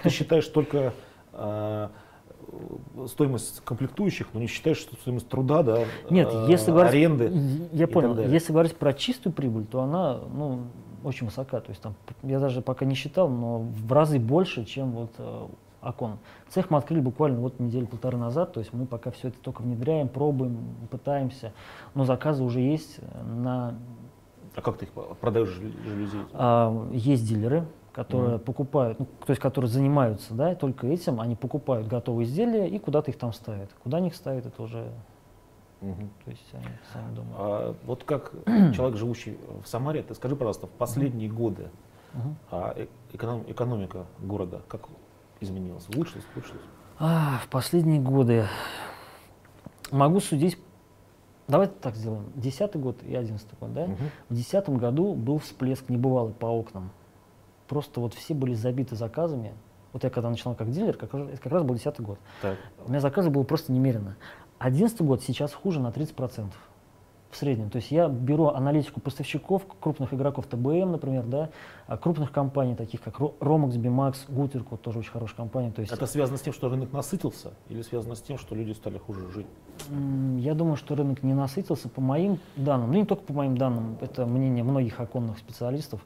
Ты 0.04 0.10
считаешь 0.10 0.48
только 0.48 0.94
э, 1.34 1.90
стоимость 3.08 3.62
комплектующих, 3.64 4.28
но 4.34 4.40
не 4.40 4.48
считаешь 4.48 4.78
что 4.78 4.96
стоимость 4.96 5.28
труда, 5.28 5.64
да, 5.64 5.80
Нет, 6.10 6.30
э, 6.32 6.46
если 6.50 6.72
говорить, 6.72 6.94
аренды. 6.94 7.32
я 7.74 7.88
понял, 7.88 8.18
если 8.20 8.52
говорить 8.52 8.76
про 8.76 8.94
чистую 8.94 9.34
прибыль, 9.34 9.66
то 9.66 9.82
она, 9.82 10.20
ну, 10.34 10.62
очень 11.04 11.28
высока. 11.28 11.60
То 11.60 11.70
есть 11.70 11.82
там, 11.82 11.96
я 12.24 12.40
даже 12.40 12.62
пока 12.62 12.86
не 12.86 12.96
считал, 12.96 13.30
но 13.30 13.60
в 13.60 13.92
разы 13.92 14.20
больше, 14.20 14.66
чем 14.66 14.92
вот 14.92 15.12
э, 15.18 15.48
окон. 15.82 16.18
Цех 16.50 16.70
мы 16.70 16.78
открыли 16.78 17.02
буквально 17.02 17.40
вот 17.40 17.60
неделю 17.60 17.88
полторы 17.88 18.18
назад, 18.18 18.54
то 18.54 18.60
есть 18.60 18.74
мы 18.74 18.86
пока 18.86 19.12
все 19.12 19.28
это 19.30 19.38
только 19.40 19.62
внедряем, 19.62 20.08
пробуем, 20.08 20.58
пытаемся, 20.90 21.54
но 21.94 22.06
заказы 22.06 22.44
уже 22.44 22.60
есть 22.60 23.00
на 23.24 23.76
А 24.56 24.62
как 24.62 24.78
ты 24.78 24.86
их 24.86 24.92
продаешь 25.20 25.50
жалю- 25.50 25.84
жалюзи? 25.84 26.18
А, 26.34 26.90
есть 26.92 27.28
дилеры, 27.28 27.66
которые 27.96 28.36
Мгм. 28.36 28.40
покупают, 28.44 29.00
ну, 29.00 29.06
то 29.26 29.30
есть 29.32 29.42
которые 29.42 29.72
занимаются, 29.72 30.34
да, 30.34 30.54
только 30.54 30.86
этим, 30.88 31.22
они 31.22 31.36
покупают 31.38 31.88
готовые 31.88 32.26
изделия 32.26 32.68
и 32.68 32.78
куда-то 32.78 33.10
их 33.10 33.18
там 33.18 33.32
ставят. 33.32 33.72
Куда 33.82 33.98
они 33.98 34.08
их 34.10 34.16
ставят, 34.16 34.46
это 34.46 34.62
уже, 34.62 34.92
Мгм. 35.80 36.10
то 36.26 36.30
есть 36.32 36.44
они 36.52 36.66
сами 36.92 37.16
думают. 37.16 37.36
А 37.38 37.76
вот 37.86 38.04
как 38.04 38.34
человек, 38.76 38.98
живущий 38.98 39.38
в 39.64 39.68
Самаре, 39.68 40.04
ты 40.04 40.14
скажи, 40.14 40.36
пожалуйста, 40.36 40.68
в 40.68 40.72
последние 40.72 41.30
годы 41.30 41.70
Мгм. 42.14 42.36
а, 42.52 42.74
э- 42.76 42.88
эконом- 43.14 43.50
экономика 43.50 44.06
города 44.20 44.62
как 44.68 44.82
изменилась? 45.40 45.88
Улучшилась, 45.96 46.26
ухудшилась? 46.32 46.64
А, 47.00 47.40
в 47.44 47.48
последние 47.48 48.02
годы 48.02 48.46
могу 49.92 50.20
судить, 50.20 50.58
давайте 51.48 51.74
так 51.82 51.96
сделаем, 51.96 52.26
десятый 52.36 52.82
год 52.82 53.02
и 53.04 53.16
одиннадцатый 53.16 53.56
год, 53.58 53.74
да? 53.74 53.86
Мгм. 53.86 53.96
В 54.28 54.36
десятом 54.36 54.78
году 54.78 55.14
был 55.14 55.40
всплеск 55.40 55.88
небывалый 55.88 56.34
по 56.34 56.48
окнам. 56.48 56.90
Просто 57.68 58.00
вот 58.00 58.14
все 58.14 58.34
были 58.34 58.54
забиты 58.54 58.96
заказами. 58.96 59.54
Вот 59.94 60.04
я 60.04 60.10
когда 60.10 60.30
начинал 60.30 60.56
как 60.56 60.70
дилер, 60.72 60.98
как, 60.98 61.14
раз- 61.14 61.30
это 61.30 61.42
как 61.42 61.52
раз 61.52 61.64
был 61.64 61.76
десятый 61.76 62.06
год. 62.06 62.20
Так. 62.42 62.58
У 62.86 62.90
меня 62.90 63.00
заказов 63.00 63.32
было 63.32 63.44
просто 63.44 63.72
немерено. 63.72 64.16
Одиннадцатый 64.60 65.06
год 65.06 65.24
сейчас 65.24 65.54
хуже 65.54 65.80
на 65.80 65.88
30% 65.88 66.52
в 67.32 67.38
среднем. 67.38 67.70
То 67.70 67.78
есть 67.78 67.92
я 67.92 68.08
беру 68.08 68.48
аналитику 68.48 69.02
поставщиков, 69.02 69.64
крупных 69.82 70.14
игроков 70.14 70.48
ТБМ, 70.48 70.92
например, 70.92 71.24
да, 71.26 71.50
а 71.88 71.98
крупных 71.98 72.32
компаний, 72.32 72.76
таких 72.76 73.02
как 73.02 73.20
Romax, 73.20 73.72
Bimax, 73.72 74.16
Гутерко, 74.30 74.78
тоже 74.78 75.00
очень 75.00 75.12
хорошая 75.12 75.36
компания. 75.36 75.72
То 75.72 75.82
есть 75.82 75.92
Это 75.92 76.06
связано 76.08 76.38
с 76.38 76.42
тем, 76.42 76.54
что 76.54 76.70
рынок 76.70 76.94
насытился, 76.94 77.52
или 77.68 77.82
связано 77.82 78.16
с 78.16 78.22
тем, 78.22 78.38
что 78.38 78.56
люди 78.56 78.72
стали 78.72 78.98
хуже 78.98 79.30
жить? 79.32 79.48
я 80.38 80.54
думаю, 80.54 80.78
что 80.78 80.96
рынок 80.96 81.24
не 81.24 81.34
насытился 81.34 81.90
по 81.90 82.00
моим 82.00 82.40
данным, 82.56 82.92
ну 82.92 82.98
не 83.00 83.06
только 83.06 83.24
по 83.24 83.34
моим 83.34 83.58
данным, 83.58 83.98
это 84.00 84.26
мнение 84.26 84.64
многих 84.64 85.00
оконных 85.00 85.38
специалистов. 85.38 86.02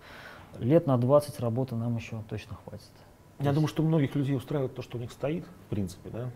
Лет 0.57 0.87
на 0.87 0.97
20 0.97 1.39
работы 1.39 1.75
нам 1.75 1.95
еще 1.97 2.21
точно 2.29 2.57
хватит. 2.63 2.89
Я 3.39 3.53
думаю, 3.53 3.67
что 3.67 3.83
многих 3.83 4.15
людей 4.15 4.35
устраивает 4.35 4.75
то, 4.75 4.81
что 4.81 4.97
у 4.97 5.01
них 5.01 5.11
стоит, 5.11 5.45
в 5.45 5.69
принципе, 5.69 6.09
да? 6.09 6.29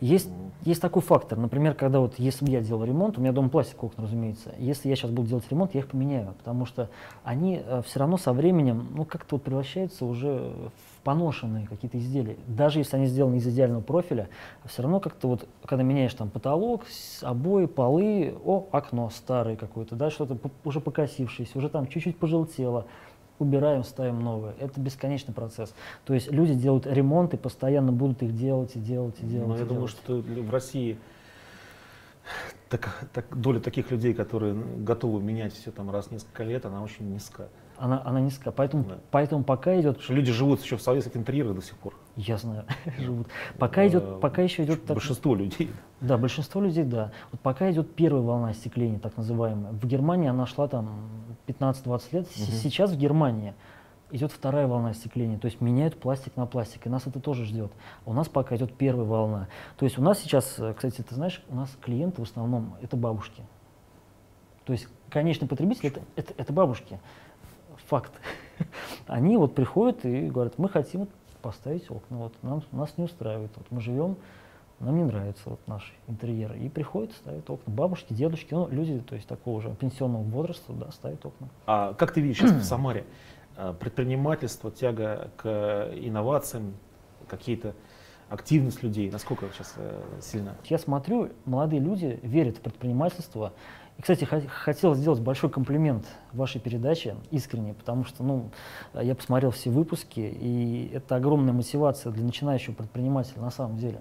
Есть, 0.00 0.26
М. 0.26 0.50
есть 0.62 0.80
такой 0.80 1.00
фактор, 1.00 1.38
например, 1.38 1.74
когда 1.74 2.00
вот 2.00 2.18
если 2.18 2.44
бы 2.44 2.50
я 2.50 2.60
делал 2.60 2.82
ремонт, 2.84 3.18
у 3.18 3.20
меня 3.20 3.30
дома 3.30 3.48
пластик 3.48 3.82
окна, 3.84 4.02
разумеется, 4.02 4.52
если 4.58 4.88
я 4.88 4.96
сейчас 4.96 5.12
буду 5.12 5.28
делать 5.28 5.44
ремонт, 5.48 5.74
я 5.74 5.80
их 5.80 5.86
поменяю, 5.88 6.34
потому 6.38 6.66
что 6.66 6.90
они 7.22 7.62
все 7.86 8.00
равно 8.00 8.16
со 8.16 8.32
временем, 8.32 8.88
ну, 8.94 9.04
как-то 9.04 9.36
вот 9.36 9.44
превращаются 9.44 10.04
уже 10.04 10.52
в 10.98 11.02
поношенные 11.04 11.68
какие-то 11.68 11.98
изделия. 11.98 12.36
Даже 12.48 12.80
если 12.80 12.96
они 12.96 13.06
сделаны 13.06 13.36
из 13.36 13.46
идеального 13.46 13.80
профиля, 13.80 14.28
все 14.66 14.82
равно 14.82 14.98
как-то 14.98 15.28
вот, 15.28 15.48
когда 15.64 15.84
меняешь 15.84 16.14
там 16.14 16.30
потолок, 16.30 16.82
обои, 17.22 17.66
полы, 17.66 18.34
о, 18.44 18.66
окно 18.72 19.08
старое 19.10 19.54
какое-то, 19.54 19.94
да, 19.94 20.10
что-то 20.10 20.36
уже 20.64 20.80
покосившееся, 20.80 21.56
уже 21.56 21.68
там 21.68 21.86
чуть-чуть 21.86 22.18
пожелтело, 22.18 22.86
убираем, 23.40 23.82
ставим 23.82 24.20
новое. 24.20 24.54
Это 24.60 24.80
бесконечный 24.80 25.34
процесс. 25.34 25.74
То 26.04 26.14
есть 26.14 26.30
люди 26.30 26.54
делают 26.54 26.86
ремонт 26.86 27.34
и 27.34 27.36
постоянно 27.36 27.90
будут 27.90 28.22
их 28.22 28.36
делать 28.36 28.76
и 28.76 28.78
делать 28.78 29.16
и 29.20 29.26
делать. 29.26 29.48
Но 29.48 29.56
и 29.56 29.58
я 29.58 29.64
думаю, 29.64 29.88
делать. 29.88 30.26
что 30.30 30.42
в 30.42 30.50
России 30.50 30.98
так, 32.68 33.08
так- 33.12 33.36
доля 33.36 33.58
таких 33.60 33.90
людей, 33.90 34.14
которые 34.14 34.54
готовы 34.54 35.20
менять 35.20 35.52
все 35.52 35.72
там 35.72 35.90
раз 35.90 36.06
в 36.06 36.10
несколько 36.12 36.44
лет, 36.44 36.64
она 36.66 36.82
очень 36.82 37.10
низка. 37.12 37.48
Она, 37.80 38.02
она 38.04 38.20
низкая. 38.20 38.52
Поэтому, 38.52 38.84
Да. 38.84 38.98
поэтому 39.10 39.42
пока 39.42 39.74
идет, 39.80 39.92
Потому 39.96 40.02
что 40.04 40.12
люди 40.14 40.32
живут 40.32 40.60
еще 40.62 40.76
в 40.76 40.82
советских 40.82 41.16
интерьерах 41.16 41.54
до 41.54 41.62
сих 41.62 41.76
пор. 41.76 41.94
я 42.16 42.36
знаю, 42.36 42.64
живут. 42.98 43.28
Пока 43.58 43.86
идет, 43.88 44.20
пока 44.20 44.42
еще 44.42 44.64
идет 44.64 44.84
так, 44.84 44.96
Большинство 44.96 45.34
людей. 45.34 45.70
да, 46.00 46.18
большинство 46.18 46.60
людей, 46.60 46.84
да. 46.84 47.10
Вот 47.32 47.40
пока 47.40 47.70
идет 47.70 47.94
первая 47.94 48.22
волна 48.22 48.48
остекления, 48.50 48.98
так 48.98 49.16
называемая. 49.16 49.72
В 49.72 49.86
Германии 49.86 50.28
она 50.28 50.44
шла 50.46 50.68
там 50.68 50.90
15-20 51.46 52.02
лет. 52.12 52.28
Сейчас 52.30 52.92
в 52.92 52.98
Германии 52.98 53.54
идет 54.12 54.32
вторая 54.32 54.66
волна 54.66 54.90
остекления, 54.90 55.38
то 55.38 55.46
есть 55.46 55.60
меняют 55.60 55.98
пластик 55.98 56.36
на 56.36 56.44
пластик, 56.44 56.84
и 56.86 56.88
нас 56.90 57.06
это 57.06 57.20
тоже 57.20 57.44
ждет. 57.44 57.70
У 58.04 58.12
нас 58.12 58.28
пока 58.28 58.56
идет 58.56 58.74
первая 58.76 59.06
волна. 59.06 59.48
То 59.78 59.86
есть 59.86 59.98
у 59.98 60.02
нас 60.02 60.18
сейчас, 60.18 60.56
э, 60.58 60.74
кстати, 60.74 61.00
ты 61.02 61.14
знаешь, 61.14 61.42
у 61.48 61.54
нас 61.54 61.70
клиенты 61.80 62.20
в 62.20 62.24
основном 62.24 62.74
это 62.82 62.96
бабушки. 62.96 63.42
То 64.64 64.72
есть 64.72 64.88
конечный 65.10 65.48
потребитель 65.48 65.86
это, 65.88 66.00
это, 66.16 66.34
это 66.36 66.52
бабушки. 66.52 66.98
Факт. 67.86 68.12
Они 69.06 69.36
вот 69.36 69.54
приходят 69.54 70.04
и 70.04 70.28
говорят, 70.28 70.58
мы 70.58 70.68
хотим 70.68 71.08
поставить 71.42 71.90
окна, 71.90 72.16
вот 72.16 72.34
нам, 72.42 72.62
нас 72.72 72.96
не 72.96 73.04
устраивает, 73.04 73.50
вот 73.56 73.66
мы 73.70 73.80
живем, 73.80 74.16
нам 74.80 74.96
не 74.96 75.04
нравится 75.04 75.42
вот 75.46 75.60
наш 75.66 75.92
интерьер. 76.08 76.54
И 76.54 76.68
приходят, 76.68 77.12
ставят 77.12 77.48
окна. 77.48 77.72
Бабушки, 77.72 78.12
дедушки, 78.12 78.54
ну, 78.54 78.68
люди, 78.70 78.98
то 79.00 79.14
есть 79.14 79.28
такого 79.28 79.60
же 79.60 79.74
пенсионного 79.74 80.22
возраста, 80.22 80.72
да, 80.72 80.90
ставят 80.90 81.24
окна. 81.24 81.48
А 81.66 81.94
как 81.94 82.12
ты 82.12 82.20
видишь 82.20 82.38
сейчас 82.38 82.52
в 82.52 82.64
Самаре 82.64 83.04
э, 83.56 83.74
предпринимательство, 83.78 84.70
тяга 84.70 85.30
к 85.36 85.90
инновациям, 85.94 86.74
какие-то 87.28 87.74
активность 88.30 88.82
людей, 88.82 89.10
насколько 89.10 89.48
сейчас 89.52 89.74
э, 89.76 90.02
сильна? 90.22 90.54
Я 90.64 90.78
смотрю, 90.78 91.30
молодые 91.44 91.80
люди 91.80 92.18
верят 92.22 92.56
в 92.56 92.60
предпринимательство. 92.60 93.52
И, 94.00 94.02
кстати, 94.02 94.24
хо- 94.24 94.40
хотел 94.48 94.94
сделать 94.94 95.20
большой 95.20 95.50
комплимент 95.50 96.06
вашей 96.32 96.58
передаче, 96.58 97.16
искренне, 97.30 97.74
потому 97.74 98.04
что, 98.06 98.22
ну, 98.24 98.48
я 98.94 99.14
посмотрел 99.14 99.50
все 99.50 99.68
выпуски, 99.68 100.20
и 100.20 100.90
это 100.94 101.16
огромная 101.16 101.52
мотивация 101.52 102.10
для 102.10 102.24
начинающего 102.24 102.72
предпринимателя 102.72 103.42
на 103.42 103.50
самом 103.50 103.76
деле. 103.76 104.00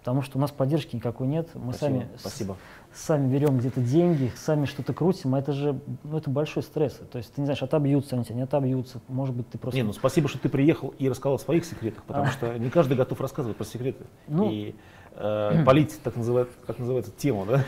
Потому 0.00 0.20
что 0.20 0.36
у 0.36 0.40
нас 0.42 0.50
поддержки 0.50 0.96
никакой 0.96 1.28
нет, 1.28 1.48
мы 1.54 1.72
Спасибо, 1.72 1.98
сами, 2.00 2.08
с- 2.16 2.20
Спасибо. 2.20 2.56
сами 2.92 3.32
берем 3.32 3.56
где-то 3.58 3.80
деньги, 3.80 4.30
сами 4.36 4.66
что-то 4.66 4.92
крутим, 4.92 5.34
а 5.34 5.38
это 5.38 5.52
же, 5.54 5.80
ну, 6.04 6.18
это 6.18 6.28
большой 6.28 6.62
стресс. 6.62 7.00
То 7.10 7.16
есть 7.16 7.32
ты 7.32 7.40
не 7.40 7.46
знаешь, 7.46 7.62
отобьются 7.62 8.16
они 8.16 8.26
тебя, 8.26 8.34
не 8.36 8.42
отобьются, 8.42 9.00
может 9.08 9.34
быть, 9.34 9.48
ты 9.48 9.56
просто... 9.56 9.78
Не, 9.78 9.82
ну 9.82 9.94
спасибо, 9.94 10.28
что 10.28 10.38
ты 10.38 10.50
приехал 10.50 10.92
и 10.98 11.08
рассказал 11.08 11.36
о 11.36 11.38
своих 11.38 11.64
секретах, 11.64 12.02
потому 12.04 12.26
А. 12.26 12.30
что 12.30 12.58
не 12.58 12.68
каждый 12.68 12.98
готов 12.98 13.18
рассказывать 13.22 13.56
про 13.56 13.64
секреты. 13.64 14.04
Ну. 14.28 14.50
и 14.50 14.74
э, 15.16 15.62
полить, 15.66 15.98
так 16.02 16.16
называется, 16.16 16.54
как 16.66 16.78
называется, 16.78 17.12
тему, 17.16 17.46
да? 17.46 17.64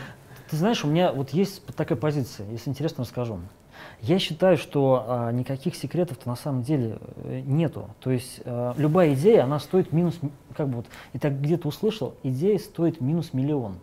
Ты 0.51 0.57
знаешь, 0.57 0.83
у 0.83 0.87
меня 0.87 1.13
вот 1.13 1.29
есть 1.29 1.65
такая 1.77 1.97
позиция, 1.97 2.45
если 2.51 2.69
интересно, 2.69 3.05
расскажу. 3.05 3.39
Я 4.01 4.19
считаю, 4.19 4.57
что 4.57 5.05
а, 5.07 5.31
никаких 5.31 5.77
секретов-то 5.77 6.27
на 6.27 6.35
самом 6.35 6.61
деле 6.61 6.97
э, 7.23 7.41
нету. 7.45 7.87
То 8.01 8.11
есть 8.11 8.41
э, 8.43 8.73
любая 8.75 9.13
идея, 9.13 9.45
она 9.45 9.59
стоит 9.59 9.93
минус, 9.93 10.19
как 10.53 10.67
бы 10.67 10.77
вот, 10.77 10.87
и 11.13 11.19
так 11.19 11.39
где-то 11.39 11.69
услышал, 11.69 12.15
идея 12.23 12.59
стоит 12.59 12.99
минус 12.99 13.31
миллион. 13.31 13.79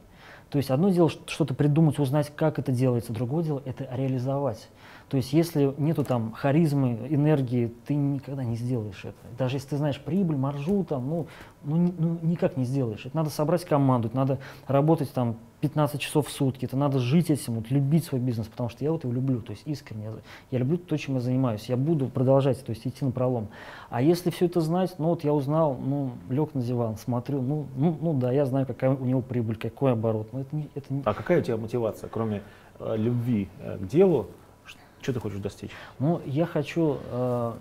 То 0.51 0.59
есть 0.59 0.71
одно 0.71 0.91
дело 0.91 1.09
что-то 1.09 1.55
придумать, 1.55 1.99
узнать, 1.99 2.31
как 2.37 2.59
это 2.59 2.71
делается, 2.71 3.15
другое 3.15 3.45
дело 3.45 3.63
это 3.65 3.89
реализовать. 3.91 4.69
То 5.09 5.17
есть 5.17 5.33
если 5.33 5.73
нету 5.79 6.05
там 6.05 6.33
харизмы, 6.33 7.07
энергии, 7.09 7.73
ты 7.87 7.95
никогда 7.95 8.45
не 8.45 8.57
сделаешь 8.57 9.05
это. 9.05 9.17
Даже 9.39 9.57
если 9.57 9.71
ты 9.71 9.77
знаешь 9.79 9.99
прибыль, 9.99 10.37
маржу, 10.37 10.85
там, 10.85 11.09
ну, 11.09 11.27
ну, 11.65 11.95
ну, 11.99 12.19
никак 12.23 12.59
не 12.59 12.65
сделаешь. 12.65 13.07
Это 13.07 13.17
надо 13.17 13.31
собрать 13.31 13.65
команду, 13.65 14.09
это 14.09 14.17
надо 14.17 14.39
работать 14.67 15.11
там 15.13 15.37
15 15.61 16.01
часов 16.01 16.29
в 16.29 16.31
сутки, 16.31 16.67
это 16.67 16.77
надо 16.77 16.99
жить 16.99 17.31
этим, 17.31 17.55
вот, 17.55 17.71
любить 17.71 18.05
свой 18.05 18.21
бизнес, 18.21 18.47
потому 18.47 18.69
что 18.69 18.85
я 18.85 18.93
вот 18.93 19.05
его 19.05 19.13
люблю, 19.13 19.41
то 19.41 19.53
есть 19.53 19.63
искренне. 19.65 20.05
Я, 20.05 20.13
я 20.51 20.59
люблю 20.59 20.77
то, 20.77 20.97
чем 20.97 21.15
я 21.15 21.21
занимаюсь, 21.21 21.65
я 21.71 21.77
буду 21.77 22.09
продолжать, 22.09 22.63
то 22.65 22.71
есть 22.71 22.87
идти 22.87 23.05
на 23.05 23.11
пролом. 23.11 23.49
А 23.89 24.03
если 24.03 24.29
все 24.31 24.45
это 24.45 24.61
знать, 24.61 24.95
ну 24.99 25.07
вот 25.07 25.25
я 25.25 25.33
узнал, 25.33 25.75
ну, 25.75 26.13
лег 26.29 26.55
на 26.55 26.61
диван, 26.61 26.97
смотрю, 26.97 27.41
ну, 27.41 27.67
ну, 27.77 27.97
ну 28.01 28.13
да, 28.13 28.31
я 28.31 28.45
знаю, 28.45 28.67
какая 28.67 28.91
у 28.91 29.05
него 29.05 29.23
прибыль, 29.23 29.57
какой 29.57 29.93
оборот. 29.93 30.33
Но 30.33 30.41
это 30.41 30.55
не, 30.55 30.69
это 30.75 30.93
не, 30.93 31.03
А 31.05 31.15
какая 31.15 31.41
у 31.41 31.43
тебя 31.43 31.57
мотивация, 31.57 32.09
кроме 32.09 32.43
э, 32.79 32.97
любви 32.97 33.49
э, 33.61 33.79
к 33.79 33.89
делу, 33.89 34.29
что 35.01 35.13
ты 35.13 35.21
хочешь 35.21 35.39
достичь? 35.39 35.71
Ну, 35.99 36.21
я 36.27 36.47
хочу 36.47 36.99
э, 37.11 37.53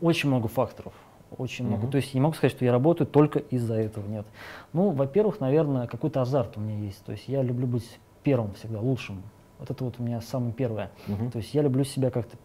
очень 0.00 0.28
много 0.28 0.48
факторов. 0.48 0.92
Очень 1.38 1.66
много. 1.66 1.82
Мгм. 1.82 1.90
То 1.92 1.96
есть 1.96 2.12
не 2.12 2.20
могу 2.20 2.34
сказать, 2.34 2.52
что 2.52 2.64
я 2.64 2.72
работаю 2.72 3.06
только 3.06 3.38
из-за 3.38 3.74
этого, 3.74 4.06
нет. 4.06 4.26
Ну, 4.72 4.90
во-первых, 4.90 5.40
наверное, 5.40 5.86
какой-то 5.86 6.22
азарт 6.22 6.56
у 6.56 6.60
меня 6.60 6.78
есть. 6.84 7.04
То 7.04 7.12
есть 7.12 7.28
я 7.28 7.42
люблю 7.42 7.66
быть 7.66 7.98
первым 8.22 8.52
всегда, 8.54 8.80
лучшим. 8.80 9.22
Вот 9.58 9.70
это 9.70 9.84
вот 9.84 9.94
у 9.98 10.02
меня 10.02 10.20
самое 10.20 10.52
первое. 10.52 10.90
Мгм. 11.06 11.30
То 11.30 11.38
есть 11.38 11.54
я 11.54 11.62
люблю 11.62 11.84
себя 11.84 12.10
как-то 12.10 12.36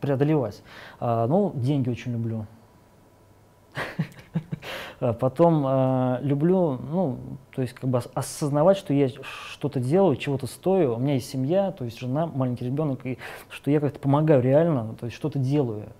преодолевать. 0.00 0.62
А, 1.00 1.26
ну, 1.26 1.52
деньги 1.54 1.88
очень 1.88 2.12
люблю. 2.12 2.46
А 5.04 5.12
Потом 5.12 5.64
э, 5.66 6.18
люблю, 6.22 6.78
ну, 6.90 7.18
то 7.54 7.60
есть 7.60 7.74
как 7.74 7.90
бы 7.90 7.98
ос- 7.98 8.08
осознавать, 8.14 8.78
что 8.78 8.94
я 8.94 9.08
что-то 9.52 9.78
делаю, 9.78 10.16
чего-то 10.16 10.46
стою. 10.46 10.94
У 10.94 10.98
меня 10.98 11.14
есть 11.14 11.28
семья, 11.28 11.72
то 11.72 11.84
есть 11.84 11.98
жена, 11.98 12.26
маленький 12.26 12.64
ребенок, 12.64 13.04
и 13.04 13.18
что 13.50 13.70
я 13.70 13.80
как-то 13.80 13.98
помогаю 13.98 14.40
реально, 14.40 14.94
то 14.98 15.04
есть 15.04 15.14
что-то 15.14 15.38
делаю. 15.38 15.90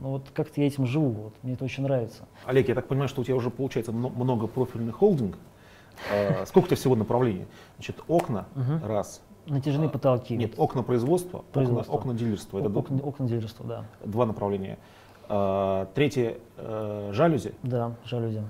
Ну 0.00 0.08
вот 0.10 0.24
как-то 0.34 0.60
я 0.60 0.66
этим 0.66 0.84
живу, 0.84 1.10
вот, 1.10 1.34
мне 1.44 1.52
это 1.52 1.64
очень 1.64 1.84
нравится. 1.84 2.24
Олег, 2.44 2.66
я 2.68 2.74
так 2.74 2.88
понимаю, 2.88 3.08
что 3.08 3.20
у 3.20 3.24
тебя 3.24 3.36
уже 3.36 3.50
получается 3.50 3.92
мно- 3.92 4.10
многопрофильный 4.10 4.92
холдинг. 4.92 5.38
А, 6.12 6.44
Сколько 6.44 6.64
у 6.64 6.68
тебя 6.70 6.76
всего 6.76 6.96
направлений? 6.96 7.46
Значит, 7.76 8.00
окна, 8.08 8.46
раз. 8.84 9.22
Натяжные 9.46 9.88
потолки. 9.88 10.34
А, 10.34 10.38
Нет, 10.38 10.54
окна 10.56 10.82
производства, 10.82 11.44
окна, 11.88 12.14
дилерства. 12.14 12.58
Это 12.58 12.68
О- 12.68 12.78
окна, 12.80 12.98
окна 13.00 13.28
дилерства, 13.28 13.64
да. 13.64 13.84
два 14.04 14.26
направления. 14.26 14.78
А, 15.28 15.86
Третье 15.94 16.36
э, 16.56 17.10
жалюзи. 17.12 17.54
Да, 17.62 17.92
жалюзи. 18.04 18.42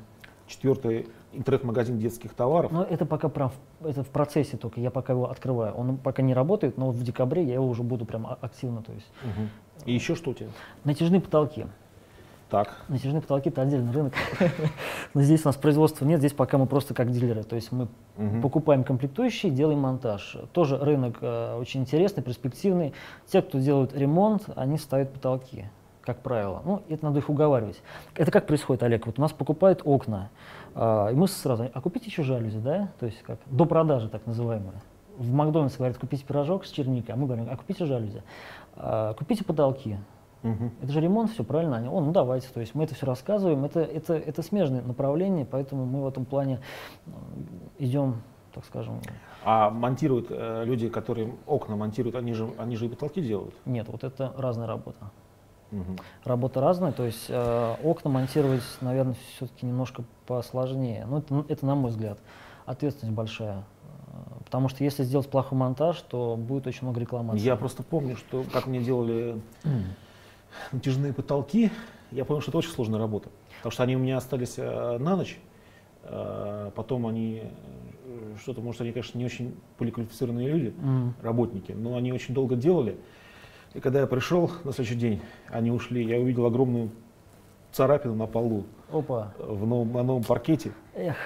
Четвертое 0.46 1.06
интернет-магазин 1.32 1.98
детских 1.98 2.34
товаров. 2.34 2.70
Но 2.72 2.84
это 2.84 3.06
пока 3.06 3.28
прям 3.28 3.50
в- 3.80 3.86
это 3.86 4.02
в 4.04 4.08
процессе 4.08 4.56
только, 4.56 4.80
я 4.80 4.90
пока 4.90 5.12
его 5.12 5.30
открываю. 5.30 5.74
Он 5.74 5.96
пока 5.96 6.22
не 6.22 6.34
работает, 6.34 6.76
но 6.78 6.86
вот 6.86 6.96
в 6.96 7.02
декабре 7.02 7.42
я 7.44 7.54
его 7.54 7.66
уже 7.66 7.82
буду 7.82 8.04
прям 8.04 8.26
а- 8.26 8.38
активно, 8.40 8.82
то 8.82 8.92
есть. 8.92 9.06
Мгм. 9.22 9.48
И 9.86 9.92
еще 9.94 10.14
что 10.14 10.30
у 10.30 10.34
тебя? 10.34 10.48
Натяжные 10.84 11.20
потолки. 11.20 11.66
Так. 12.50 12.76
Натяжные 12.88 13.20
потолки 13.22 13.48
это 13.48 13.62
отдельный 13.62 13.90
рынок. 13.92 14.12
Но 15.14 15.22
здесь 15.22 15.44
у 15.44 15.48
нас 15.48 15.56
производства 15.56 16.04
нет, 16.04 16.20
здесь 16.20 16.34
пока 16.34 16.56
мы 16.58 16.66
просто 16.66 16.94
как 16.94 17.10
дилеры. 17.10 17.42
То 17.42 17.56
есть 17.56 17.72
мы 17.72 17.88
Мгм. 18.16 18.42
покупаем 18.42 18.84
комплектующие, 18.84 19.50
делаем 19.50 19.80
монтаж. 19.80 20.36
Тоже 20.52 20.78
рынок 20.78 21.16
э, 21.20 21.56
очень 21.58 21.80
интересный, 21.80 22.22
перспективный. 22.22 22.92
Те, 23.26 23.42
кто 23.42 23.58
делают 23.58 23.92
ремонт, 23.96 24.44
они 24.54 24.78
ставят 24.78 25.12
потолки, 25.12 25.64
как 26.04 26.18
правило. 26.18 26.62
Ну, 26.64 26.82
это 26.88 27.04
надо 27.04 27.18
их 27.18 27.30
уговаривать. 27.30 27.82
Это 28.14 28.30
как 28.30 28.46
происходит, 28.46 28.82
Олег? 28.82 29.06
Вот 29.06 29.18
у 29.18 29.22
нас 29.22 29.32
покупают 29.32 29.80
окна, 29.84 30.30
а, 30.74 31.08
и 31.08 31.14
мы 31.14 31.26
сразу, 31.28 31.70
а 31.72 31.80
купите 31.80 32.06
еще 32.06 32.22
жалюзи, 32.22 32.58
да? 32.58 32.90
То 33.00 33.06
есть 33.06 33.22
как 33.22 33.38
до 33.46 33.64
продажи 33.64 34.08
так 34.08 34.26
называемые. 34.26 34.80
В 35.16 35.32
Макдональдсе 35.32 35.78
говорят, 35.78 35.96
купите 35.96 36.24
пирожок 36.24 36.66
с 36.66 36.70
черникой, 36.70 37.14
а 37.14 37.16
мы 37.16 37.26
говорим, 37.26 37.46
а 37.50 37.56
купите 37.56 37.86
жалюзи. 37.86 38.22
А, 38.76 39.14
купите 39.14 39.44
потолки. 39.44 39.96
Мгм. 40.42 40.72
Это 40.82 40.92
же 40.92 41.00
ремонт, 41.00 41.30
все 41.30 41.42
правильно. 41.42 41.76
Они, 41.76 41.88
о, 41.88 42.00
ну 42.00 42.12
давайте. 42.12 42.48
То 42.52 42.60
есть 42.60 42.74
мы 42.74 42.84
это 42.84 42.94
все 42.94 43.06
рассказываем. 43.06 43.64
Это, 43.64 43.80
это, 43.80 44.14
это 44.14 44.42
смежные 44.42 44.82
направления, 44.82 45.46
поэтому 45.50 45.86
мы 45.86 46.02
в 46.02 46.06
этом 46.06 46.26
плане 46.26 46.60
э, 47.06 47.10
идем, 47.78 48.20
так 48.52 48.66
скажем, 48.66 49.00
А 49.42 49.70
монтируют 49.70 50.26
э, 50.28 50.64
люди, 50.66 50.90
которые 50.90 51.32
окна 51.46 51.76
монтируют, 51.76 52.16
они 52.16 52.34
же, 52.34 52.50
они 52.58 52.76
же 52.76 52.84
и 52.84 52.88
потолки 52.90 53.22
делают. 53.22 53.54
нет, 53.64 53.88
вот 53.88 54.04
это 54.04 54.34
разная 54.36 54.66
работа. 54.66 54.98
Мгм. 55.74 55.98
Работа 56.24 56.60
разная, 56.60 56.92
то 56.92 57.04
есть 57.04 57.26
э, 57.28 57.74
окна 57.82 58.08
монтировать, 58.10 58.62
наверное, 58.80 59.16
все-таки 59.36 59.66
немножко 59.66 60.04
посложнее. 60.26 61.04
Ну, 61.08 61.18
это, 61.18 61.44
это 61.48 61.66
на 61.66 61.74
мой 61.74 61.90
взгляд. 61.90 62.18
Ответственность 62.64 63.16
большая. 63.16 63.64
Э, 64.08 64.42
Потому 64.44 64.68
что 64.68 64.84
если 64.84 65.02
сделать 65.02 65.28
плохой 65.28 65.58
монтаж, 65.58 66.00
то 66.02 66.36
будет 66.36 66.66
очень 66.68 66.82
много 66.82 67.00
рекламации. 67.00 67.44
Я 67.44 67.56
просто 67.56 67.82
помню, 67.82 68.16
что 68.16 68.44
как 68.52 68.66
мне 68.66 68.80
делали 68.80 69.40
натяжные 70.72 71.12
потолки, 71.12 71.72
я 72.12 72.24
понял, 72.24 72.40
что 72.40 72.52
это 72.52 72.58
очень 72.58 72.70
сложная 72.70 73.00
работа. 73.00 73.30
Потому 73.56 73.72
что 73.72 73.82
они 73.82 73.96
у 73.96 73.98
меня 73.98 74.16
остались 74.18 74.54
э, 74.58 74.98
на 74.98 75.16
ночь, 75.16 75.38
э, 76.04 76.70
потом 76.76 77.06
они, 77.08 77.42
э, 77.42 78.36
что-то, 78.40 78.60
может, 78.60 78.80
они, 78.82 78.92
конечно, 78.92 79.18
не 79.18 79.24
очень 79.24 79.56
поликвалифицированные 79.78 80.48
люди, 80.48 80.74
работники, 81.20 81.72
но 81.72 81.96
они 81.96 82.12
очень 82.12 82.32
долго 82.32 82.54
делали. 82.54 82.96
И 83.74 83.80
когда 83.80 84.00
я 84.00 84.06
пришел 84.06 84.50
на 84.64 84.72
следующий 84.72 84.94
день, 84.98 85.20
они 85.48 85.70
ушли, 85.70 86.04
я 86.04 86.18
увидел 86.18 86.46
огромную 86.46 86.90
царапину 87.72 88.14
на 88.14 88.26
полу 88.26 88.64
Опа. 88.92 89.32
в 89.38 89.66
новом, 89.66 89.92
на 89.92 90.02
новом 90.04 90.22
паркете. 90.22 90.72
Эх, 90.94 91.16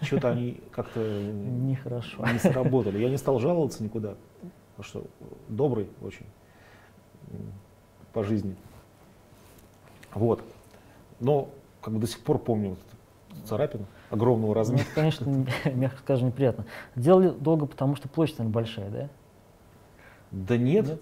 Что-то 0.00 0.30
они 0.30 0.60
как-то 0.72 1.00
нехорошо. 1.32 2.26
не 2.26 2.38
сработали. 2.40 2.98
Я 2.98 3.08
не 3.08 3.16
стал 3.18 3.38
жаловаться 3.38 3.84
никуда, 3.84 4.14
потому 4.76 4.84
что 4.84 5.04
добрый 5.48 5.88
очень 6.02 6.26
по 8.12 8.24
жизни. 8.24 8.56
Вот. 10.12 10.42
Но 11.20 11.48
как 11.80 11.94
бы 11.94 12.00
до 12.00 12.06
сих 12.08 12.18
пор 12.20 12.38
помню 12.38 12.70
вот 12.70 12.78
эту 13.36 13.46
царапину 13.46 13.86
огромного 14.10 14.48
Ну, 14.48 14.54
размера. 14.54 14.82
это, 14.82 14.90
конечно, 14.94 15.24
мягко 15.72 15.98
скажем, 16.00 16.28
неприятно. 16.28 16.66
Делали 16.96 17.30
долго, 17.30 17.66
потому 17.66 17.94
что 17.94 18.08
площадь, 18.08 18.38
наверное, 18.38 18.54
большая, 18.54 18.90
да? 18.90 19.08
Да 20.32 20.56
нет. 20.56 20.86
Нет? 20.88 21.00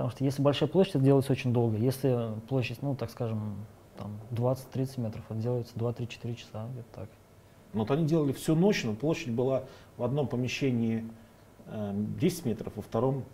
Потому 0.00 0.12
что 0.12 0.24
если 0.24 0.40
большая 0.40 0.66
площадь, 0.66 0.94
это 0.94 1.04
делается 1.04 1.30
очень 1.32 1.52
долго. 1.52 1.76
Если 1.76 2.30
площадь, 2.48 2.80
ну, 2.80 2.94
так 2.94 3.10
скажем, 3.10 3.54
там 3.98 4.12
20-30 4.30 4.98
метров, 4.98 5.22
это 5.28 5.38
делается 5.38 5.74
2-3-4 5.76 6.34
часа, 6.36 6.66
где-то 6.72 6.88
так. 6.94 7.08
Но 7.74 7.80
вот 7.80 7.90
они 7.90 8.06
делали 8.06 8.32
всю 8.32 8.54
ночь, 8.54 8.82
но 8.82 8.94
площадь 8.94 9.30
была 9.34 9.64
в 9.98 10.02
одном 10.02 10.26
помещении 10.26 11.06
э, 11.66 11.92
10 12.18 12.46
метров, 12.46 12.72
во 12.76 12.80
втором 12.80 13.24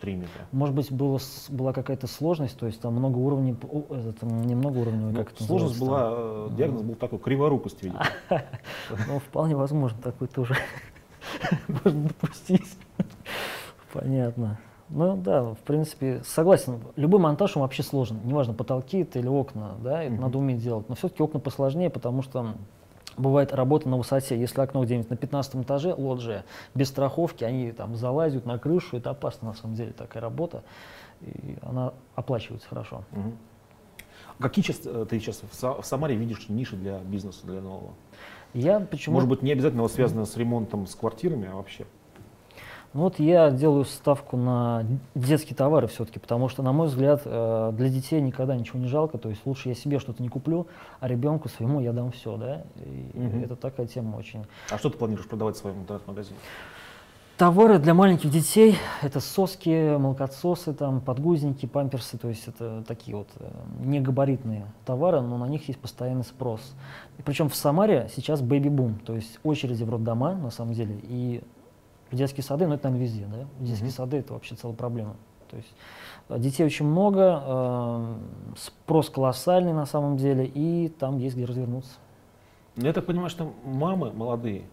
3 0.00 0.14
метра. 0.14 0.46
Может 0.52 0.76
быть, 0.76 0.92
было, 0.92 1.18
была 1.48 1.72
какая-то 1.72 2.06
сложность, 2.06 2.56
то 2.56 2.66
есть 2.66 2.80
там 2.80 2.94
много 2.94 3.18
уровней, 3.18 3.54
п- 3.54 3.66
о, 3.66 3.92
этот, 3.92 4.22
м, 4.22 4.42
не 4.42 4.54
много 4.54 4.78
уровней, 4.78 5.06
Ну, 5.10 5.16
как 5.24 5.32
это 5.32 5.42
сложность 5.42 5.80
была, 5.80 6.08
э, 6.12 6.50
диагноз 6.56 6.82
был 6.82 6.94
такой, 6.94 7.18
криворукость, 7.18 7.82
видимо. 7.82 8.00
там? 8.28 8.42
Ну, 9.08 9.18
вполне 9.18 9.56
возможно, 9.56 10.00
такой 10.00 10.28
тоже 10.28 10.54
можно 11.66 12.04
допустить. 12.10 12.78
Понятно. 13.92 14.60
Ну 14.94 15.16
да, 15.16 15.42
в 15.54 15.58
принципе, 15.64 16.20
согласен. 16.24 16.80
Любой 16.96 17.18
монтаж 17.18 17.56
он 17.56 17.62
вообще 17.62 17.82
сложен. 17.82 18.18
Неважно, 18.24 18.52
потолки 18.52 18.98
это 19.00 19.18
или 19.18 19.26
окна, 19.28 19.74
да, 19.82 20.02
это 20.02 20.12
Мгм. 20.12 20.22
надо 20.22 20.38
уметь 20.38 20.58
делать. 20.58 20.88
Но 20.88 20.94
все-таки 20.94 21.22
окна 21.22 21.40
посложнее, 21.40 21.88
потому 21.88 22.20
что 22.22 22.54
бывает 23.16 23.52
работа 23.54 23.88
на 23.88 23.96
высоте. 23.96 24.38
Если 24.38 24.60
окно 24.60 24.84
где-нибудь 24.84 25.08
на 25.08 25.16
15 25.16 25.62
этаже, 25.62 25.94
лоджия, 25.94 26.44
без 26.74 26.88
страховки, 26.88 27.42
они 27.42 27.72
там 27.72 27.96
залазят 27.96 28.44
на 28.44 28.58
крышу, 28.58 28.98
это 28.98 29.10
опасно 29.10 29.48
на 29.48 29.54
самом 29.54 29.76
деле 29.76 29.92
такая 29.92 30.22
работа. 30.22 30.62
И 31.22 31.56
она 31.62 31.94
оплачивается 32.14 32.68
хорошо. 32.68 33.04
А 34.38 34.42
Какие 34.42 34.64
сейчас, 34.64 34.80
э, 34.84 35.06
ты 35.08 35.18
сейчас 35.20 35.40
в 35.50 35.54
Са- 35.62 35.80
в 35.80 35.86
Самаре 35.86 36.16
видишь 36.16 36.48
ниши 36.48 36.76
для 36.76 36.98
бизнеса, 36.98 37.46
для 37.46 37.60
нового? 37.60 37.92
Я 38.54 38.80
почему... 38.80 39.14
Может 39.14 39.28
быть, 39.28 39.42
не 39.42 39.52
обязательно 39.52 39.86
связано 39.88 40.26
с 40.26 40.36
ремонтом, 40.36 40.86
с 40.86 40.94
квартирами, 40.94 41.48
а 41.50 41.56
вообще? 41.56 41.86
Ну 42.94 43.02
вот 43.04 43.18
я 43.18 43.50
делаю 43.50 43.86
ставку 43.86 44.36
на 44.36 44.84
детские 45.14 45.56
товары 45.56 45.86
все-таки, 45.86 46.18
потому 46.18 46.48
что, 46.50 46.62
на 46.62 46.72
мой 46.72 46.88
взгляд, 46.88 47.22
э, 47.24 47.72
для 47.74 47.88
детей 47.88 48.20
никогда 48.20 48.54
ничего 48.54 48.78
не 48.78 48.86
жалко. 48.86 49.16
То 49.16 49.30
есть 49.30 49.40
лучше 49.46 49.70
я 49.70 49.74
себе 49.74 49.98
что-то 49.98 50.22
не 50.22 50.28
куплю, 50.28 50.66
а 51.00 51.08
ребенку 51.08 51.48
своему 51.48 51.80
я 51.80 51.92
дам 51.92 52.10
все, 52.12 52.36
да. 52.36 52.62
И 52.84 53.18
Мгм. 53.18 53.44
это 53.44 53.56
такая 53.56 53.86
тема 53.86 54.16
очень. 54.16 54.44
А 54.70 54.76
что 54.76 54.90
ты 54.90 54.98
планируешь 54.98 55.26
продавать 55.26 55.56
в 55.56 55.58
своем 55.58 55.80
интернет-магазине? 55.80 56.38
Товары 57.38 57.78
для 57.78 57.94
маленьких 57.94 58.30
детей– 58.30 58.76
это 59.02 59.18
соски, 59.18 59.96
молокососы, 59.96 60.74
там, 60.74 61.00
подгузники, 61.00 61.64
памперсы, 61.64 62.18
то 62.18 62.28
есть 62.28 62.46
это 62.46 62.84
такие 62.86 63.16
вот 63.16 63.28
э, 63.40 63.48
негабаритные 63.80 64.66
товары, 64.84 65.22
но 65.22 65.38
на 65.38 65.46
них 65.46 65.66
есть 65.66 65.80
постоянный 65.80 66.24
спрос. 66.24 66.60
И 67.18 67.22
причем 67.22 67.48
в 67.48 67.56
Самаре 67.56 68.10
сейчас 68.14 68.42
бэби-бум, 68.42 68.96
то 69.04 69.14
есть 69.14 69.40
очереди 69.44 69.82
в 69.82 69.90
роддома, 69.90 70.34
на 70.34 70.50
самом 70.50 70.74
деле, 70.74 70.94
и 71.02 71.42
детские 72.16 72.44
сады, 72.44 72.66
ну 72.66 72.74
это, 72.74 72.88
наверное, 72.88 73.06
везде, 73.06 73.26
да? 73.26 73.46
Детские 73.60 73.86
Мгм. 73.88 73.96
сады– 73.96 74.16
это 74.18 74.32
вообще 74.34 74.54
целая 74.54 74.76
проблема. 74.76 75.16
То 75.50 75.56
есть 75.56 75.68
э, 76.28 76.38
детей 76.38 76.64
очень 76.64 76.86
много, 76.86 77.42
э, 77.44 78.14
спрос 78.56 79.10
колоссальный 79.10 79.72
на 79.72 79.86
самом 79.86 80.16
деле, 80.16 80.46
и 80.46 80.88
там 80.88 81.18
есть 81.18 81.36
где 81.36 81.44
развернуться. 81.44 81.92
Ну, 82.76 82.86
Я 82.86 82.92
так 82.92 83.04
понимаю, 83.06 83.28
что 83.28 83.52
мамы 83.64 84.12
молодые, 84.12 84.64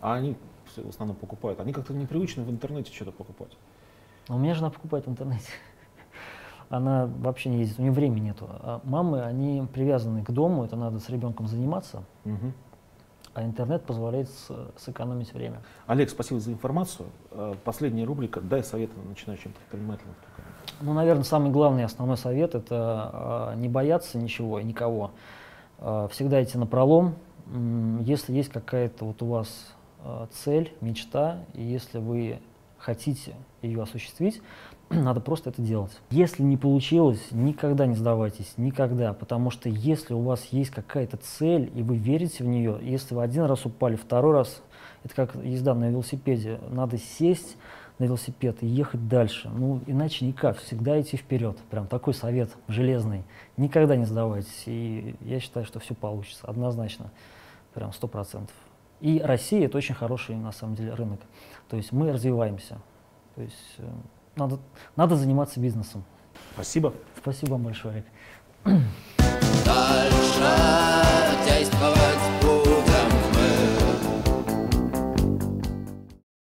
а 0.00 0.14
они 0.14 0.36
в 0.76 0.88
основном 0.88 1.16
покупают, 1.16 1.60
они 1.60 1.72
как-то 1.72 1.92
непривычны 1.92 2.44
в 2.44 2.50
интернете 2.50 2.92
что-то 2.92 3.10
покупать. 3.12 3.56
А 4.28 4.34
У 4.34 4.38
меня 4.38 4.54
жена 4.54 4.70
покупает 4.70 5.06
в 5.06 5.10
интернете. 5.10 5.48
Она 6.68 7.06
вообще 7.18 7.50
не 7.50 7.58
ездит, 7.58 7.78
у 7.78 7.82
нее 7.82 7.92
времени 7.92 8.26
нету. 8.26 8.46
А 8.48 8.80
мамы, 8.84 9.22
они 9.22 9.66
привязаны 9.74 10.24
к 10.24 10.30
дому, 10.30 10.64
это 10.64 10.76
надо 10.76 11.00
с 11.00 11.08
ребенком 11.10 11.46
заниматься, 11.48 12.04
Мгм. 12.24 12.54
А 13.34 13.44
интернет 13.44 13.82
позволяет 13.84 14.28
сэкономить 14.76 15.32
время. 15.32 15.62
Олег, 15.86 16.10
спасибо 16.10 16.40
за 16.40 16.52
информацию. 16.52 17.08
Э, 17.30 17.54
Последняя 17.64 18.04
рубрика 18.04 18.40
«Дай 18.40 18.62
советы 18.62 18.92
начинающим 19.08 19.52
предпринимателям». 19.52 20.14
Ну, 20.80 20.92
наверное, 20.92 21.24
самый 21.24 21.50
главный 21.50 21.84
основной 21.84 22.16
совет– 22.16 22.54
это 22.56 23.10
а, 23.12 23.54
не 23.54 23.68
бояться 23.68 24.18
ничего 24.18 24.58
и 24.58 24.64
никого. 24.64 25.12
А, 25.78 26.08
всегда 26.08 26.42
идти 26.42 26.58
на 26.58 26.66
пролом. 26.66 27.14
Если 28.00 28.32
есть 28.32 28.50
какая-то 28.50 29.04
вот 29.04 29.20
у 29.22 29.26
вас 29.26 29.74
цель, 30.32 30.72
мечта, 30.80 31.44
и 31.54 31.62
если 31.62 31.98
вы 31.98 32.40
хотите 32.78 33.34
ее 33.62 33.82
осуществить, 33.82 34.40
надо 34.92 35.20
просто 35.20 35.50
это 35.50 35.62
делать. 35.62 35.92
Если 36.10 36.42
не 36.42 36.56
получилось, 36.56 37.20
никогда 37.30 37.86
не 37.86 37.94
сдавайтесь, 37.94 38.54
никогда, 38.56 39.12
потому 39.12 39.50
что 39.50 39.68
если 39.68 40.14
у 40.14 40.20
вас 40.20 40.44
есть 40.50 40.70
какая-то 40.70 41.16
цель, 41.16 41.70
и 41.74 41.82
вы 41.82 41.96
верите 41.96 42.44
в 42.44 42.46
нее, 42.46 42.78
если 42.82 43.14
вы 43.14 43.22
один 43.22 43.44
раз 43.44 43.64
упали, 43.66 43.96
второй 43.96 44.34
раз, 44.34 44.62
это 45.04 45.14
как 45.14 45.34
езда 45.36 45.74
на 45.74 45.90
велосипеде, 45.90 46.58
надо 46.70 46.98
сесть, 46.98 47.56
на 47.98 48.04
велосипед 48.04 48.62
и 48.62 48.66
ехать 48.66 49.06
дальше. 49.08 49.48
Ну, 49.54 49.80
иначе 49.86 50.24
никак, 50.26 50.58
всегда 50.58 51.00
идти 51.00 51.16
вперед. 51.16 51.58
Прям 51.70 51.86
такой 51.86 52.14
совет 52.14 52.50
железный. 52.66 53.22
Никогда 53.56 53.96
не 53.96 54.06
сдавайтесь. 54.06 54.62
И 54.66 55.14
я 55.20 55.38
считаю, 55.40 55.66
что 55.66 55.78
все 55.78 55.94
получится, 55.94 56.46
однозначно. 56.46 57.12
Прям 57.74 57.92
сто 57.92 58.08
процентов. 58.08 58.54
И 59.00 59.20
Россия 59.20 59.66
это 59.66 59.78
очень 59.78 59.94
хороший, 59.94 60.36
на 60.36 60.52
самом 60.52 60.74
деле, 60.74 60.94
рынок. 60.94 61.20
То 61.68 61.76
есть 61.76 61.92
мы 61.92 62.12
развиваемся. 62.12 62.78
То 63.34 63.42
есть 63.42 63.74
э, 63.78 63.88
надо, 64.36 64.58
надо 64.96 65.16
заниматься 65.16 65.60
бизнесом. 65.60 66.04
Спасибо. 66.54 66.92
Спасибо 67.16 67.52
вам 67.52 67.62
большое, 67.64 68.04
Олег. 68.64 68.84
Дальше 69.64 70.42
действовать. 71.46 72.01